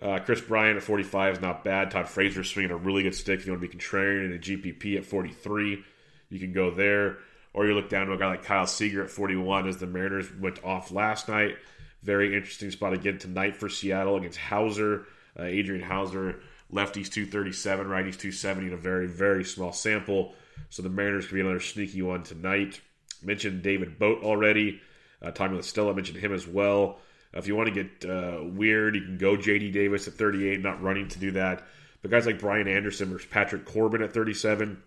Uh, 0.00 0.18
Kris 0.18 0.40
Bryant 0.40 0.76
at 0.76 0.82
45 0.82 1.34
is 1.34 1.40
not 1.40 1.62
bad. 1.62 1.90
Todd 1.90 2.08
Frazier 2.08 2.42
swinging 2.42 2.72
a 2.72 2.76
really 2.76 3.04
good 3.04 3.14
stick. 3.14 3.40
If 3.40 3.46
you 3.46 3.52
want 3.52 3.62
to 3.62 3.68
be 3.68 3.76
contrarian 3.76 4.26
in 4.26 4.32
a 4.32 4.38
GPP 4.38 4.96
at 4.96 5.04
43, 5.04 5.84
you 6.28 6.38
can 6.38 6.52
go 6.52 6.72
there. 6.72 7.18
Or 7.54 7.66
you 7.66 7.74
look 7.74 7.88
down 7.88 8.06
to 8.06 8.14
a 8.14 8.18
guy 8.18 8.28
like 8.28 8.44
Kyle 8.44 8.66
Seager 8.66 9.04
at 9.04 9.10
41 9.10 9.68
as 9.68 9.76
the 9.76 9.86
Mariners 9.86 10.26
went 10.40 10.64
off 10.64 10.90
last 10.90 11.28
night. 11.28 11.56
Very 12.02 12.34
interesting 12.34 12.70
spot 12.72 12.94
again 12.94 13.18
tonight 13.18 13.56
for 13.56 13.68
Seattle 13.68 14.16
against 14.16 14.38
Houser. 14.38 15.06
Uh, 15.38 15.44
Adrian 15.44 15.82
Houser, 15.82 16.40
Lefties 16.72 17.10
237, 17.10 17.86
righties 17.86 18.18
270 18.18 18.68
in 18.68 18.72
a 18.72 18.76
very, 18.76 19.06
very 19.06 19.44
small 19.44 19.72
sample. 19.72 20.34
So 20.68 20.82
the 20.82 20.88
Mariners 20.88 21.26
could 21.26 21.34
be 21.34 21.40
another 21.42 21.60
sneaky 21.60 22.02
one 22.02 22.24
tonight. 22.24 22.80
Mentioned 23.22 23.62
David 23.62 23.98
Boat 23.98 24.24
already. 24.24 24.80
Uh, 25.20 25.30
Tommy 25.30 25.54
La 25.54 25.60
Stella 25.60 25.94
mentioned 25.94 26.18
him 26.18 26.32
as 26.32 26.46
well. 26.46 26.98
Uh, 27.34 27.38
if 27.38 27.46
you 27.46 27.56
want 27.56 27.72
to 27.72 27.84
get 27.84 28.10
uh, 28.10 28.42
weird, 28.44 28.94
you 28.94 29.02
can 29.02 29.18
go 29.18 29.36
JD 29.36 29.72
Davis 29.72 30.08
at 30.08 30.14
38, 30.14 30.60
not 30.60 30.82
running 30.82 31.08
to 31.08 31.18
do 31.18 31.30
that. 31.32 31.66
But 32.00 32.10
guys 32.10 32.26
like 32.26 32.40
Brian 32.40 32.68
Anderson 32.68 33.10
versus 33.10 33.28
Patrick 33.30 33.64
Corbin 33.64 34.02
at 34.02 34.12
37, 34.12 34.82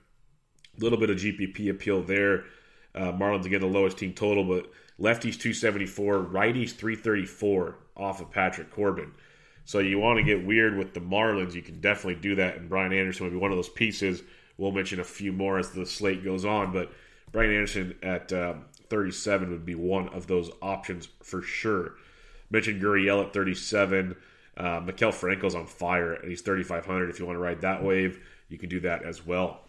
a 0.78 0.84
little 0.84 1.00
bit 1.00 1.10
of 1.10 1.18
GPP 1.18 1.70
appeal 1.70 2.02
there. 2.04 2.46
Uh, 2.94 3.12
Marlins 3.12 3.46
again 3.46 3.62
the 3.62 3.68
lowest 3.68 3.98
team 3.98 4.14
total, 4.14 4.44
but 4.44 4.72
lefties 5.00 5.40
274, 5.40 6.20
righties 6.26 6.72
334 6.72 7.78
off 7.98 8.22
of 8.22 8.32
Patrick 8.32 8.72
Corbin. 8.72 9.12
So 9.66 9.80
you 9.80 9.98
want 9.98 10.18
to 10.18 10.24
get 10.24 10.46
weird 10.46 10.78
with 10.78 10.94
the 10.94 11.00
Marlins, 11.00 11.54
you 11.54 11.62
can 11.62 11.82
definitely 11.82 12.22
do 12.22 12.36
that. 12.36 12.58
And 12.58 12.70
Brian 12.70 12.94
Anderson 12.94 13.26
would 13.26 13.34
be 13.34 13.40
one 13.40 13.52
of 13.52 13.58
those 13.58 13.70
pieces. 13.70 14.22
We'll 14.58 14.72
mention 14.72 15.00
a 15.00 15.04
few 15.04 15.34
more 15.34 15.58
as 15.58 15.72
the 15.72 15.86
slate 15.86 16.24
goes 16.24 16.46
on, 16.46 16.72
but 16.72 16.92
Brian 17.32 17.52
Anderson 17.52 17.96
at 18.04 18.32
um, 18.32 18.66
37 18.90 19.50
would 19.52 19.66
be 19.66 19.76
one 19.76 20.08
of 20.10 20.28
those 20.28 20.50
options 20.62 21.10
for 21.24 21.42
sure. 21.42 21.96
Mentioned 22.50 22.82
Gurriel 22.82 23.26
at 23.26 23.34
37. 23.34 24.16
Uh, 24.58 24.64
Maikel 24.82 25.14
Franco's 25.14 25.56
on 25.56 25.68
fire, 25.68 26.14
and 26.14 26.30
he's 26.30 26.42
3,500. 26.42 27.10
If 27.10 27.20
you 27.20 27.26
want 27.26 27.36
to 27.36 27.42
ride 27.42 27.62
that 27.62 27.84
wave, 27.84 28.20
you 28.48 28.58
can 28.58 28.70
do 28.70 28.80
that 28.82 29.04
as 29.04 29.26
well. 29.26 29.62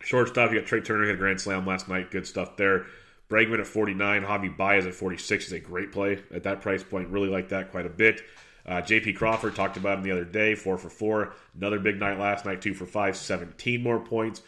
Shortstop, 0.00 0.52
you 0.52 0.60
got 0.60 0.66
Trea 0.66 0.80
Turner 0.80 1.06
hit 1.06 1.14
a 1.14 1.18
grand 1.18 1.40
slam 1.40 1.66
last 1.66 1.88
night. 1.88 2.10
Good 2.10 2.26
stuff 2.26 2.56
there. 2.56 2.86
Bregman 3.28 3.60
at 3.60 3.66
49. 3.66 4.22
Javi 4.22 4.56
Baez 4.56 4.86
at 4.86 4.94
46 4.94 5.46
is 5.46 5.52
a 5.52 5.60
great 5.60 5.92
play 5.92 6.22
at 6.32 6.44
that 6.44 6.60
price 6.60 6.82
point. 6.82 7.08
Really 7.08 7.28
like 7.28 7.48
that 7.50 7.70
quite 7.70 7.86
a 7.86 7.90
bit. 7.90 8.22
Uh, 8.66 8.82
JP 8.82 9.16
Crawford 9.16 9.54
talked 9.54 9.76
about 9.76 9.98
him 9.98 10.04
the 10.04 10.12
other 10.12 10.24
day, 10.24 10.54
four 10.54 10.76
for 10.76 10.90
four. 10.90 11.34
Another 11.56 11.78
big 11.78 11.98
night 11.98 12.18
last 12.18 12.44
night, 12.44 12.60
two 12.60 12.74
for 12.74 12.84
five, 12.84 13.16
17 13.16 13.82
more 13.82 13.98
points. 13.98 14.42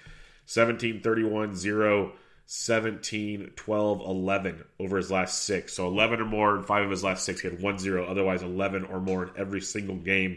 17, 0.46 1.00
31, 1.00 1.54
0, 1.54 2.12
17, 2.52 3.52
12, 3.54 4.00
11 4.00 4.64
over 4.80 4.96
his 4.96 5.08
last 5.08 5.44
six. 5.44 5.72
So 5.72 5.86
11 5.86 6.20
or 6.20 6.24
more 6.24 6.56
in 6.56 6.64
five 6.64 6.82
of 6.82 6.90
his 6.90 7.04
last 7.04 7.24
six. 7.24 7.40
He 7.40 7.48
had 7.48 7.62
1 7.62 7.78
0, 7.78 8.04
otherwise 8.06 8.42
11 8.42 8.86
or 8.86 8.98
more 8.98 9.22
in 9.22 9.30
every 9.36 9.60
single 9.60 9.94
game. 9.94 10.36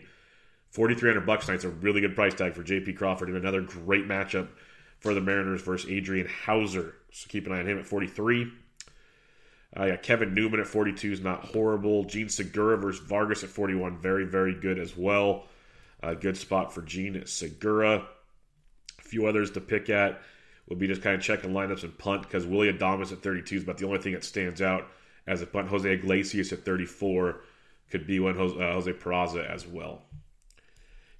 4,300 0.69 1.25
bucks 1.25 1.47
tonight's 1.47 1.63
a 1.63 1.69
really 1.69 2.01
good 2.01 2.13
price 2.13 2.35
tag 2.35 2.53
for 2.53 2.61
JP 2.61 2.97
Crawford 2.97 3.29
and 3.29 3.37
another 3.37 3.61
great 3.61 4.07
matchup 4.07 4.49
for 4.99 5.15
the 5.15 5.21
Mariners 5.21 5.63
versus 5.63 5.89
Adrian 5.89 6.27
Houser. 6.27 6.93
So 7.11 7.27
keep 7.29 7.47
an 7.47 7.51
eye 7.51 7.61
on 7.61 7.67
him 7.67 7.79
at 7.79 7.87
43. 7.87 8.51
Uh, 9.75 9.97
Kevin 10.03 10.35
Newman 10.35 10.59
at 10.59 10.67
42 10.67 11.13
is 11.13 11.21
not 11.21 11.45
horrible. 11.45 12.03
Jean 12.03 12.29
Segura 12.29 12.77
versus 12.77 13.03
Vargas 13.03 13.43
at 13.43 13.49
41, 13.49 13.97
very, 13.97 14.25
very 14.25 14.53
good 14.53 14.77
as 14.77 14.95
well. 14.95 15.47
A 16.03 16.13
good 16.13 16.37
spot 16.37 16.75
for 16.75 16.83
Jean 16.83 17.25
Segura. 17.25 18.05
A 18.99 19.01
few 19.01 19.25
others 19.25 19.49
to 19.51 19.61
pick 19.61 19.89
at 19.89 20.21
will 20.67 20.75
be 20.75 20.87
just 20.87 21.01
kind 21.01 21.15
of 21.15 21.21
checking 21.21 21.51
lineups 21.51 21.83
and 21.83 21.97
punt 21.97 22.23
because 22.23 22.45
Willy 22.45 22.71
Adames 22.71 23.11
at 23.11 23.21
32 23.21 23.55
is 23.55 23.63
about 23.63 23.77
the 23.77 23.85
only 23.85 23.99
thing 23.99 24.13
that 24.13 24.23
stands 24.23 24.61
out 24.61 24.87
as 25.27 25.41
a 25.41 25.45
punt. 25.45 25.69
Jose 25.69 25.91
Iglesias 25.91 26.51
at 26.53 26.65
34 26.65 27.41
could 27.89 28.07
be 28.07 28.19
one 28.19 28.35
Jose, 28.35 28.55
uh, 28.55 28.73
Jose 28.73 28.93
Peraza 28.93 29.49
as 29.49 29.67
well. 29.67 30.01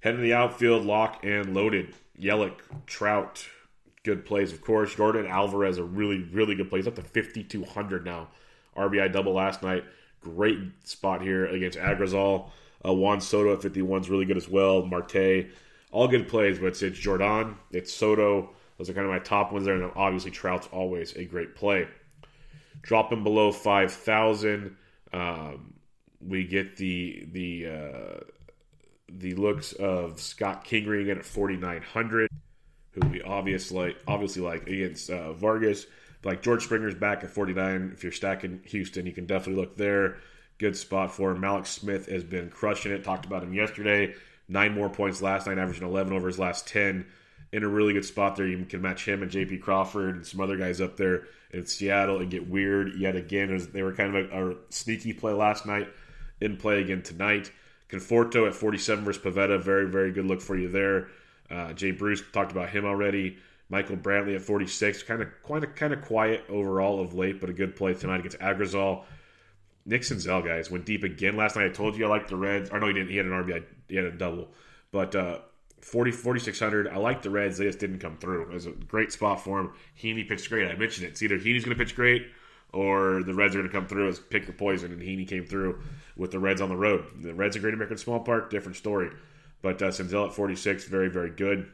Heading 0.00 0.20
to 0.20 0.22
the 0.22 0.34
outfield, 0.34 0.84
lock 0.84 1.24
and 1.24 1.54
loaded. 1.54 1.94
Yelich, 2.20 2.58
Trout, 2.86 3.46
good 4.02 4.24
plays, 4.24 4.52
of 4.52 4.60
course. 4.60 4.94
Yordan 4.94 5.28
Alvarez, 5.28 5.78
a 5.78 5.84
really, 5.84 6.22
really 6.32 6.54
good 6.54 6.68
play. 6.68 6.78
He's 6.78 6.86
up 6.86 6.96
to 6.96 7.02
5,200 7.02 8.04
now. 8.04 8.28
RBI 8.76 9.12
double 9.12 9.32
last 9.32 9.62
night. 9.62 9.84
Great 10.20 10.58
spot 10.84 11.22
here 11.22 11.46
against 11.46 11.78
Agrazal. 11.78 12.50
Uh, 12.86 12.92
Juan 12.92 13.20
Soto 13.20 13.54
at 13.54 13.62
51 13.62 14.02
is 14.02 14.10
really 14.10 14.24
good 14.24 14.36
as 14.36 14.48
well. 14.48 14.84
Marte, 14.84 15.46
all 15.90 16.08
good 16.08 16.28
plays, 16.28 16.58
but 16.58 16.66
it's, 16.66 16.82
it's 16.82 16.98
Jordan, 16.98 17.56
it's 17.70 17.92
Soto. 17.92 18.50
Those 18.78 18.90
are 18.90 18.94
kind 18.94 19.06
of 19.06 19.12
my 19.12 19.20
top 19.20 19.52
ones 19.52 19.64
there, 19.64 19.74
and 19.74 19.90
obviously 19.94 20.30
Trout's 20.30 20.68
always 20.72 21.14
a 21.14 21.24
great 21.24 21.54
play. 21.54 21.86
Dropping 22.82 23.22
below 23.22 23.52
5,000, 23.52 24.76
um, 25.12 25.74
we 26.20 26.44
get 26.44 26.76
the 26.76 27.26
the 27.30 27.66
uh, 27.66 28.20
the 29.08 29.34
looks 29.34 29.72
of 29.72 30.20
Scott 30.20 30.64
Kingery 30.64 31.02
again 31.02 31.18
at 31.18 31.24
4,900, 31.24 32.30
who 32.92 33.08
we 33.08 33.22
obviously 33.22 33.96
obviously 34.06 34.42
like 34.42 34.66
against 34.66 35.10
uh, 35.10 35.32
Vargas. 35.32 35.86
Like 36.24 36.42
George 36.42 36.64
Springer's 36.64 36.94
back 36.94 37.22
at 37.22 37.30
49. 37.30 37.90
If 37.92 38.02
you're 38.02 38.12
stacking 38.12 38.62
Houston, 38.66 39.04
you 39.04 39.12
can 39.12 39.26
definitely 39.26 39.60
look 39.60 39.76
there. 39.76 40.16
Good 40.56 40.76
spot 40.76 41.12
for 41.12 41.30
him. 41.30 41.42
Mallex 41.42 41.66
Smith 41.66 42.06
has 42.06 42.24
been 42.24 42.48
crushing 42.48 42.92
it. 42.92 43.04
Talked 43.04 43.26
about 43.26 43.42
him 43.42 43.52
yesterday. 43.52 44.14
Nine 44.48 44.72
more 44.72 44.88
points 44.88 45.20
last 45.20 45.46
night, 45.46 45.58
averaging 45.58 45.86
11 45.86 46.14
over 46.14 46.26
his 46.26 46.38
last 46.38 46.66
10. 46.66 47.06
In 47.54 47.62
a 47.62 47.68
really 47.68 47.92
good 47.92 48.04
spot 48.04 48.34
there. 48.34 48.46
You 48.46 48.64
can 48.64 48.82
match 48.82 49.06
him 49.06 49.22
and 49.22 49.30
J.P. 49.30 49.58
Crawford 49.58 50.16
and 50.16 50.26
some 50.26 50.40
other 50.40 50.56
guys 50.56 50.80
up 50.80 50.96
there 50.96 51.24
in 51.52 51.66
Seattle 51.66 52.18
and 52.18 52.28
get 52.30 52.48
weird 52.48 52.96
yet 52.98 53.14
again. 53.14 53.68
They 53.72 53.82
were 53.82 53.92
kind 53.92 54.16
of 54.16 54.32
a, 54.32 54.50
a 54.50 54.56
sneaky 54.70 55.12
play 55.12 55.32
last 55.32 55.64
night. 55.64 55.88
In 56.40 56.56
play 56.56 56.80
again 56.80 57.02
tonight. 57.02 57.52
Conforto 57.88 58.48
at 58.48 58.54
47 58.54 59.04
versus 59.04 59.22
Pivetta, 59.22 59.62
Very, 59.62 59.88
very 59.88 60.10
good 60.10 60.26
look 60.26 60.40
for 60.40 60.56
you 60.56 60.68
there. 60.68 61.08
Uh, 61.48 61.72
Jay 61.74 61.92
Bruce 61.92 62.22
talked 62.32 62.50
about 62.50 62.70
him 62.70 62.84
already. 62.84 63.38
Michael 63.68 63.96
Brantley 63.96 64.34
at 64.34 64.42
46, 64.42 65.04
kind 65.04 65.22
of 65.22 65.28
quite 65.42 65.62
a, 65.62 65.66
kind 65.66 65.92
of 65.92 66.02
quiet 66.02 66.44
overall 66.48 67.00
of 67.00 67.14
late, 67.14 67.40
but 67.40 67.50
a 67.50 67.52
good 67.52 67.76
play 67.76 67.94
tonight 67.94 68.18
against 68.18 68.38
Agrazal. 68.40 69.04
Nick 69.86 70.02
Senzel, 70.02 70.44
guys, 70.44 70.70
went 70.70 70.86
deep 70.86 71.04
again 71.04 71.36
last 71.36 71.56
night. 71.56 71.66
I 71.66 71.68
told 71.68 71.96
you 71.96 72.06
I 72.06 72.08
liked 72.08 72.28
the 72.28 72.36
Reds. 72.36 72.70
Or 72.70 72.80
no, 72.80 72.88
he 72.88 72.94
didn't. 72.94 73.10
He 73.10 73.16
had 73.16 73.26
an 73.26 73.32
RBI. 73.32 73.64
He 73.88 73.96
had 73.96 74.06
a 74.06 74.10
double. 74.10 74.48
But 74.90 75.14
uh, 75.14 75.38
40, 75.84 76.12
4,600. 76.12 76.88
I 76.88 76.96
like 76.96 77.20
the 77.20 77.30
Reds. 77.30 77.58
They 77.58 77.66
just 77.66 77.78
didn't 77.78 77.98
come 77.98 78.16
through. 78.16 78.42
It 78.42 78.48
was 78.48 78.66
a 78.66 78.70
great 78.70 79.12
spot 79.12 79.44
for 79.44 79.60
him. 79.60 79.72
Heaney 80.00 80.26
pitched 80.26 80.48
great. 80.48 80.70
I 80.70 80.76
mentioned 80.76 81.06
it. 81.06 81.10
It's 81.10 81.22
either 81.22 81.38
Heaney's 81.38 81.64
going 81.64 81.76
to 81.76 81.84
pitch 81.84 81.94
great 81.94 82.26
or 82.72 83.22
the 83.22 83.34
Reds 83.34 83.54
are 83.54 83.58
going 83.58 83.70
to 83.70 83.72
come 83.72 83.86
through 83.86 84.08
as 84.08 84.18
pick 84.18 84.46
your 84.46 84.54
poison. 84.54 84.92
And 84.92 85.02
Heaney 85.02 85.28
came 85.28 85.44
through 85.44 85.80
with 86.16 86.30
the 86.30 86.38
Reds 86.38 86.62
on 86.62 86.70
the 86.70 86.76
road. 86.76 87.04
The 87.20 87.34
Reds 87.34 87.56
are 87.56 87.60
Great 87.60 87.74
American 87.74 87.98
Small 87.98 88.20
Park, 88.20 88.50
different 88.50 88.76
story. 88.76 89.10
But 89.60 89.82
uh, 89.82 89.88
at 89.88 90.34
46, 90.34 90.84
very, 90.86 91.08
very 91.08 91.30
good. 91.30 91.70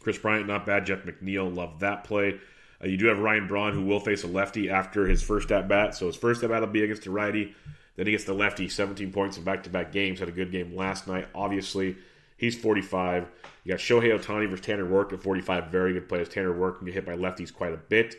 Kris 0.00 0.18
Bryant, 0.18 0.46
not 0.46 0.66
bad. 0.66 0.84
Jeff 0.84 1.04
McNeil, 1.04 1.54
love 1.54 1.80
that 1.80 2.04
play. 2.04 2.38
Uh, 2.82 2.88
you 2.88 2.98
do 2.98 3.06
have 3.06 3.18
Ryan 3.18 3.46
Braun, 3.46 3.72
who 3.72 3.82
will 3.82 4.00
face 4.00 4.24
a 4.24 4.28
lefty 4.28 4.68
after 4.68 5.06
his 5.06 5.22
first 5.22 5.50
at 5.52 5.68
bat. 5.68 5.94
So 5.94 6.06
his 6.06 6.16
first 6.16 6.42
at 6.42 6.50
bat 6.50 6.60
will 6.60 6.68
be 6.68 6.84
against 6.84 7.06
a 7.06 7.10
righty. 7.10 7.54
Then 7.96 8.06
he 8.06 8.12
gets 8.12 8.24
the 8.24 8.34
lefty, 8.34 8.68
17 8.68 9.10
points 9.12 9.36
in 9.36 9.44
back 9.44 9.62
to 9.62 9.70
back 9.70 9.90
games. 9.90 10.20
Had 10.20 10.28
a 10.28 10.32
good 10.32 10.52
game 10.52 10.76
last 10.76 11.06
night. 11.06 11.28
Obviously, 11.34 11.96
he's 12.42 12.58
45. 12.58 13.28
You 13.64 13.72
got 13.72 13.80
Shohei 13.80 14.18
Ohtani 14.18 14.50
versus 14.50 14.66
Tanner 14.66 14.84
Roark 14.84 15.12
at 15.12 15.22
45. 15.22 15.68
Very 15.68 15.94
good 15.94 16.08
players. 16.08 16.28
Tanner 16.28 16.52
Roark 16.52 16.78
can 16.78 16.86
get 16.86 16.94
hit 16.94 17.06
by 17.06 17.14
lefties 17.14 17.54
quite 17.54 17.72
a 17.72 17.78
bit. 17.78 18.16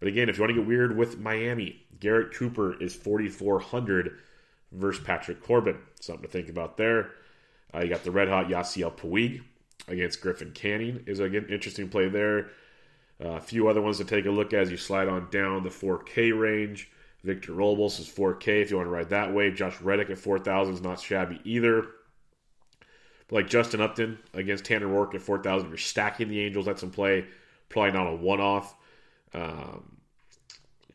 But 0.00 0.08
again, 0.08 0.28
if 0.28 0.38
you 0.38 0.42
want 0.42 0.50
to 0.54 0.60
get 0.60 0.66
weird 0.66 0.96
with 0.96 1.18
Miami, 1.18 1.84
Garrett 2.00 2.34
Cooper 2.34 2.80
is 2.80 2.94
4,400 2.94 4.18
versus 4.72 5.04
Patrick 5.04 5.42
Corbin. 5.42 5.76
Something 6.00 6.22
to 6.22 6.28
think 6.28 6.48
about 6.48 6.78
there. 6.78 7.10
Uh, 7.74 7.80
you 7.80 7.88
got 7.88 8.04
the 8.04 8.10
red 8.10 8.28
hot 8.28 8.48
Yasiel 8.48 8.96
Puig 8.96 9.42
against 9.86 10.20
Griffin 10.20 10.52
Canning 10.52 11.04
is 11.06 11.20
again 11.20 11.46
interesting 11.50 11.88
play 11.88 12.08
there. 12.08 12.50
Uh, 13.22 13.30
a 13.30 13.40
few 13.40 13.68
other 13.68 13.82
ones 13.82 13.98
to 13.98 14.04
take 14.04 14.26
a 14.26 14.30
look 14.30 14.52
at 14.52 14.60
as 14.60 14.70
you 14.70 14.76
slide 14.76 15.08
on 15.08 15.28
down 15.30 15.62
the 15.62 15.68
4K 15.68 16.38
range. 16.38 16.90
Victor 17.24 17.52
Robles 17.52 17.98
is 17.98 18.08
4K 18.08 18.62
if 18.62 18.70
you 18.70 18.76
want 18.76 18.86
to 18.86 18.90
ride 18.90 19.10
that 19.10 19.34
way. 19.34 19.50
Josh 19.50 19.80
Reddick 19.82 20.08
at 20.08 20.18
4,000 20.18 20.74
is 20.74 20.80
not 20.80 21.00
shabby 21.00 21.40
either. 21.44 21.86
But 23.28 23.36
like 23.36 23.48
Justin 23.48 23.80
Upton 23.80 24.18
against 24.34 24.64
Tanner 24.64 24.86
Roark 24.86 25.14
at 25.14 25.22
4,000, 25.22 25.68
you're 25.68 25.78
stacking 25.78 26.28
the 26.28 26.40
Angels. 26.40 26.66
That's 26.66 26.82
in 26.82 26.90
play. 26.90 27.26
Probably 27.68 27.92
not 27.92 28.06
a 28.06 28.14
one 28.14 28.40
off. 28.40 28.74
Um, 29.34 29.98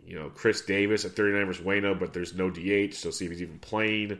you 0.05 0.17
know, 0.17 0.29
Chris 0.29 0.61
Davis 0.61 1.05
at 1.05 1.11
39 1.11 1.45
versus 1.45 1.65
Wayno, 1.65 1.97
but 1.97 2.13
there's 2.13 2.35
no 2.35 2.49
DH, 2.49 2.93
so 2.93 3.11
see 3.11 3.25
if 3.25 3.31
he's 3.31 3.41
even 3.41 3.59
playing. 3.59 4.19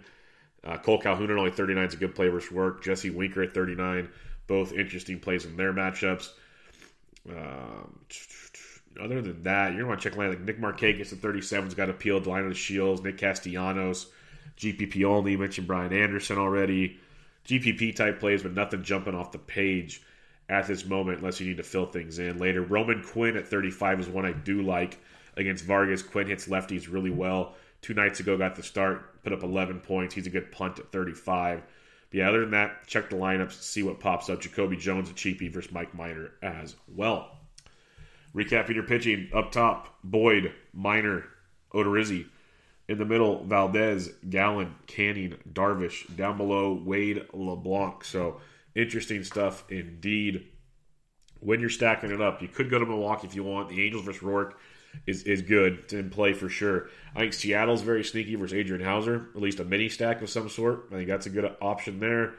Uh, 0.64 0.78
Cole 0.78 1.00
Calhoun 1.00 1.30
at 1.30 1.38
only 1.38 1.52
39 1.52 1.86
is 1.86 1.94
a 1.94 1.98
good 1.98 2.16
play 2.16 2.30
versus 2.30 2.52
work. 2.52 2.84
Jesse 2.84 3.10
Winker 3.10 3.44
at 3.44 3.54
39, 3.54 4.08
both 4.48 4.72
interesting 4.72 5.20
plays 5.20 5.46
in 5.46 5.58
their 5.58 5.74
matchups. 5.74 6.30
Um, 7.30 8.00
other 9.02 9.22
than 9.22 9.44
that, 9.44 9.74
you're 9.74 9.84
going 9.84 9.86
to 9.86 9.88
want 9.88 10.02
to 10.02 10.10
check 10.10 10.18
line 10.18 10.30
like 10.30 10.42
Nick 10.42 10.62
Markakis 10.62 11.12
at 11.12 11.20
37's 11.20 11.74
got 11.74 11.90
appealed. 11.90 12.24
The 12.24 12.54
Shields, 12.54 13.02
Nick 13.02 13.18
Castellanos, 13.18 14.08
GPP 14.58 15.04
only. 15.04 15.32
You 15.32 15.38
mentioned 15.40 15.68
Brian 15.68 15.92
Anderson 15.92 16.38
already. 16.38 17.00
GPP 17.48 17.96
type 17.96 18.20
plays, 18.20 18.44
but 18.44 18.54
nothing 18.54 18.84
jumping 18.84 19.16
off 19.16 19.32
the 19.32 19.40
page 19.40 20.02
at 20.50 20.68
this 20.68 20.86
moment 20.86 21.20
unless 21.20 21.40
you 21.40 21.48
need 21.48 21.58
to 21.58 21.64
fill 21.64 21.86
things 21.86 22.20
in 22.20 22.38
later. 22.38 22.62
Roman 22.62 23.04
Quinn 23.04 23.38
at 23.38 23.48
35 23.48 24.02
is 24.02 24.10
one 24.10 24.26
I 24.26 24.34
do 24.34 24.62
like 24.62 25.00
against 25.36 25.66
Vargas. 25.66 26.04
Quinn 26.04 26.28
hits 26.28 26.48
lefties 26.48 26.92
really 26.92 27.10
well. 27.10 27.56
Two 27.82 27.94
nights 27.94 28.20
ago, 28.20 28.38
got 28.38 28.56
the 28.56 28.64
start, 28.64 29.24
put 29.24 29.34
up 29.34 29.44
11 29.44 29.82
points. 29.82 30.16
He's 30.16 30.28
a 30.28 30.30
good 30.30 30.52
punt 30.52 30.80
at 30.80 30.92
35. 30.92 31.62
But 32.10 32.18
yeah, 32.18 32.30
other 32.30 32.42
than 32.42 32.52
that, 32.52 32.88
check 32.88 33.10
the 33.10 33.16
lineups, 33.16 33.54
see 33.62 33.84
what 33.84 34.00
pops 34.00 34.30
up. 34.30 34.40
Jacoby 34.40 34.78
Jones 34.78 35.10
at 35.10 35.16
cheapie 35.16 35.52
versus 35.52 35.72
Mike 35.72 35.94
Minor 35.94 36.32
as 36.42 36.76
well. 36.88 37.40
Recapping 38.34 38.76
your 38.76 38.84
pitching 38.84 39.30
up 39.34 39.52
top: 39.52 39.98
Boyd, 40.04 40.54
Minor, 40.74 41.26
Odorizzi. 41.74 42.26
In 42.88 42.98
the 42.98 43.06
middle, 43.06 43.44
Valdez, 43.46 44.10
Gallen, 44.30 44.76
Canning, 44.88 45.38
Darvish. 45.52 46.16
Down 46.16 46.38
below, 46.38 46.74
Wade, 46.74 47.26
LeBlanc. 47.34 48.04
So 48.04 48.42
interesting 48.76 49.24
stuff 49.24 49.64
indeed. 49.70 50.48
When 51.40 51.60
you're 51.60 51.70
stacking 51.70 52.12
it 52.12 52.22
up, 52.22 52.42
you 52.42 52.48
could 52.48 52.70
go 52.70 52.80
to 52.80 52.86
Milwaukee 52.86 53.28
if 53.28 53.36
you 53.36 53.44
want. 53.44 53.70
The 53.70 53.84
Angels 53.84 54.06
versus 54.06 54.22
Roark 54.22 54.54
is, 55.06 55.24
is 55.24 55.42
good. 55.42 55.80
It's 55.84 55.94
in 55.94 56.10
play 56.10 56.34
for 56.34 56.50
sure. 56.50 56.90
I 57.16 57.20
think 57.20 57.34
Seattle's 57.34 57.82
very 57.82 58.04
sneaky 58.04 58.36
versus 58.36 58.54
Adrian 58.54 58.84
Houser, 58.84 59.30
at 59.36 59.42
least 59.42 59.60
a 59.60 59.66
mini 59.66 59.90
stack 59.90 60.22
of 60.22 60.30
some 60.30 60.50
sort. 60.50 60.86
I 60.92 60.96
think 60.96 61.08
that's 61.08 61.26
a 61.26 61.30
good 61.30 61.56
option 61.62 62.00
there. 62.00 62.36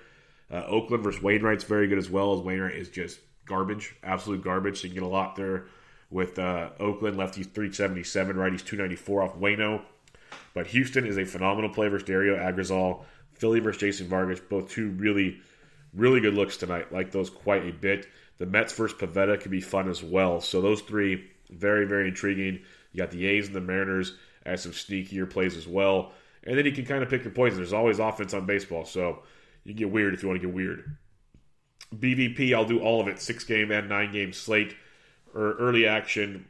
Uh, 0.51 0.65
Oakland 0.67 1.03
versus 1.03 1.23
Wainwright's 1.23 1.65
very 1.65 1.89
good 1.89 1.99
as 1.99 2.11
well, 2.11 2.35
as 2.35 2.41
Wainwright 2.41 2.75
is 2.75 2.89
just 2.89 3.21
garbage, 3.47 3.97
absolute 4.03 4.43
garbage. 4.43 4.81
So 4.81 4.85
you 4.85 4.91
can 4.91 5.03
get 5.03 5.07
a 5.07 5.13
lot 5.13 5.37
there 5.37 5.67
with 6.11 6.39
uh, 6.39 6.71
Oakland. 6.79 7.17
Lefties 7.17 7.53
377, 7.53 8.37
righties 8.37 8.65
294 8.65 9.23
off 9.23 9.37
Wayno. 9.37 9.83
But 10.55 10.69
Houston 10.69 11.07
is 11.07 11.19
a 11.19 11.25
phenomenal 11.25 11.71
play 11.71 11.89
versus 11.89 12.07
Dario 12.07 12.37
Agrazal. 12.37 13.05
Philly 13.35 13.61
versus 13.61 13.81
Jason 13.81 14.09
Vargas, 14.09 14.41
both 14.41 14.71
two 14.71 14.91
really, 14.91 15.41
really 15.93 16.21
good 16.21 16.35
looks 16.35 16.57
tonight. 16.57 16.93
Like 16.93 17.11
those 17.11 17.31
quite 17.31 17.67
a 17.67 17.73
bit. 17.73 18.07
The 18.39 18.47
Mets 18.47 18.73
versus 18.73 18.97
Pivetta 18.99 19.41
could 19.41 19.51
be 19.51 19.61
fun 19.61 19.89
as 19.89 20.03
well. 20.03 20.41
So 20.41 20.61
those 20.61 20.81
three 20.81 21.31
very, 21.51 21.85
very 21.85 22.09
intriguing. 22.09 22.61
You 22.93 22.99
got 22.99 23.11
the 23.11 23.27
A's 23.27 23.47
and 23.47 23.57
the 23.57 23.61
Mariners 23.61 24.17
as 24.45 24.63
some 24.63 24.73
sneakier 24.73 25.29
plays 25.29 25.57
as 25.57 25.67
well. 25.67 26.13
And 26.45 26.59
then 26.59 26.67
you 26.67 26.73
can 26.73 26.85
kind 26.85 27.03
of 27.03 27.09
pick 27.09 27.25
your 27.25 27.33
poison. 27.33 27.57
There's 27.57 27.73
always 27.73 27.99
offense 27.99 28.35
on 28.35 28.47
baseball, 28.47 28.85
so 28.85 29.23
you 29.65 29.73
can 29.73 29.79
get 29.79 29.91
weird 29.91 30.15
if 30.15 30.23
you 30.23 30.29
want 30.29 30.41
to 30.41 30.47
get 30.47 30.55
weird. 30.55 30.97
BVP, 31.95 32.55
I'll 32.55 32.65
do 32.65 32.81
all 32.81 33.01
of 33.01 33.09
it. 33.09 33.21
Six 33.21 33.45
game 33.45 33.71
and 33.71 33.89
nine 33.89 34.13
game 34.13 34.33
slate 34.33 34.75
or 35.35 35.55
early 35.55 35.87
action. 35.87 36.47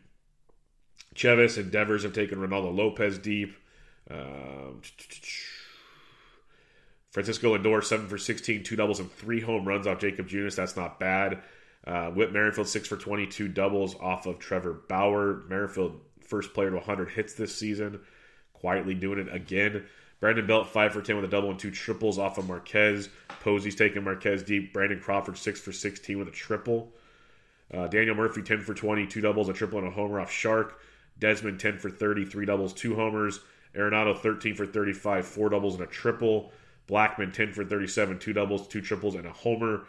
Chevis 1.14 1.59
and 1.59 1.70
Devers 1.70 2.03
have 2.03 2.12
taken 2.12 2.38
Reynaldo 2.38 2.75
Lopez 2.75 3.18
deep. 3.18 3.57
Um, 4.11 4.83
Francisco 7.11 7.57
Lindor, 7.57 7.83
7 7.83 8.09
for 8.09 8.19
16, 8.19 8.64
two 8.64 8.77
doubles 8.77 9.01
and 9.01 9.11
three 9.12 9.40
home 9.40 9.67
runs 9.67 9.87
off 9.87 10.01
Jacob 10.01 10.29
Junis. 10.29 10.57
That's 10.57 10.77
not 10.77 10.99
bad. 10.99 11.43
Uh, 11.87 12.11
Whit 12.11 12.33
Merrifield, 12.33 12.67
6 12.67 12.88
for 12.88 12.97
22 12.97 13.49
doubles 13.49 13.95
off 14.01 14.27
of 14.27 14.38
Trevor 14.38 14.73
Bauer. 14.88 15.45
Merrifield, 15.49 16.01
first 16.21 16.55
player 16.55 16.71
to 16.71 16.77
100 16.77 17.11
hits 17.11 17.35
this 17.35 17.55
season. 17.55 18.01
Quietly 18.53 18.95
doing 18.95 19.19
it 19.19 19.33
again. 19.33 19.85
Brandon 20.21 20.47
Belt, 20.47 20.69
5 20.69 20.93
for 20.93 21.03
10 21.03 21.17
with 21.17 21.25
a 21.27 21.29
double 21.29 21.51
and 21.51 21.59
two 21.59 21.71
triples 21.71 22.19
off 22.19 22.38
of 22.38 22.49
Marquez. 22.49 23.11
Posey's 23.43 23.75
taking 23.75 24.03
Marquez 24.03 24.43
deep. 24.43 24.73
Brandon 24.73 24.99
Crawford, 24.99 25.37
6 25.37 25.61
for 25.61 25.73
16 25.73 26.19
with 26.19 26.29
a 26.29 26.33
triple. 26.33 26.93
Uh, 27.73 27.87
Daniel 27.88 28.14
Murphy, 28.17 28.43
10 28.43 28.61
for 28.61 28.75
20, 28.75 29.07
two 29.07 29.21
doubles, 29.21 29.49
a 29.49 29.53
triple, 29.53 29.79
and 29.79 29.88
a 29.88 29.90
homer 29.90 30.21
off 30.21 30.31
Shark. 30.31 30.81
Desmond, 31.19 31.61
10 31.61 31.79
for 31.79 31.90
30, 31.90 32.25
three 32.25 32.47
doubles, 32.47 32.73
two 32.73 32.95
homers. 32.97 33.40
Arenado, 33.77 34.19
13 34.19 34.55
for 34.55 34.67
35, 34.67 35.27
four 35.27 35.49
doubles, 35.49 35.75
and 35.75 35.83
a 35.83 35.87
triple. 35.87 36.53
Blackmon 36.89 37.33
10 37.33 37.53
for 37.53 37.65
37, 37.65 38.19
two 38.19 38.33
doubles, 38.33 38.69
two 38.69 38.81
triples, 38.81 39.15
and 39.15 39.27
a 39.27 39.33
homer. 39.33 39.85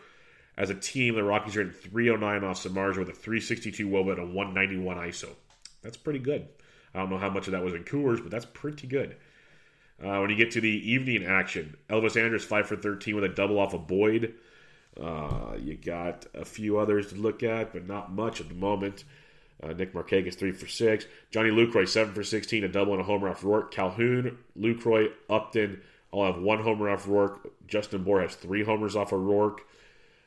As 0.58 0.70
a 0.70 0.76
team, 0.76 1.16
the 1.16 1.24
Rockies 1.24 1.58
are 1.58 1.62
at 1.62 1.76
309 1.76 2.44
off 2.44 2.64
Samardzija 2.64 3.00
with 3.00 3.10
a 3.10 3.14
362 3.14 3.88
WOBA 3.88 4.12
and 4.12 4.20
a 4.20 4.26
191 4.26 4.98
ISO. 4.98 5.30
That's 5.82 5.98
pretty 5.98 6.20
good. 6.20 6.48
I 6.94 7.00
don't 7.00 7.10
know 7.10 7.18
how 7.18 7.30
much 7.30 7.48
of 7.48 7.52
that 7.52 7.64
was 7.64 7.74
in 7.74 7.84
Coors, 7.84 8.22
but 8.22 8.32
that's 8.32 8.46
pretty 8.46 8.88
good. 8.88 9.18
Uh, 10.02 10.20
when 10.20 10.30
you 10.30 10.36
get 10.36 10.52
to 10.52 10.62
the 10.62 10.92
evening 10.92 11.26
action, 11.26 11.76
Elvis 11.90 12.22
Andrus 12.22 12.46
5 12.46 12.68
for 12.68 12.76
13 12.78 13.16
with 13.16 13.24
a 13.26 13.30
double 13.30 13.60
off 13.60 13.74
of 13.74 13.88
Boyd. 13.88 14.34
Uh, 15.00 15.58
you 15.60 15.76
got 15.76 16.26
a 16.34 16.46
few 16.46 16.78
others 16.78 17.08
to 17.08 17.16
look 17.16 17.44
at, 17.44 17.74
but 17.74 17.86
not 17.86 18.14
much 18.14 18.40
at 18.40 18.48
the 18.48 18.56
moment. 18.56 19.04
Uh, 19.64 19.74
Nick 19.74 19.94
Markakis, 19.94 20.36
3 20.36 20.52
for 20.52 20.68
6. 20.68 21.06
Johnny 21.32 21.50
Lucroy, 21.50 21.88
7 21.88 22.14
for 22.14 22.24
16, 22.24 22.66
a 22.66 22.68
double 22.68 22.94
and 22.94 23.02
a 23.02 23.06
homer 23.06 23.30
off 23.30 23.42
Roark. 23.42 23.72
Calhoun, 23.72 24.38
Lucroy, 24.58 25.12
Upton 25.30 25.82
all 26.16 26.26
have 26.26 26.42
one 26.42 26.62
homer 26.62 26.90
off 26.90 27.06
Roark. 27.06 27.40
Justin 27.68 28.04
Bour 28.04 28.22
has 28.22 28.36
three 28.36 28.64
homers 28.64 28.96
off 28.96 29.12
of 29.12 29.20
Roark. 29.20 29.60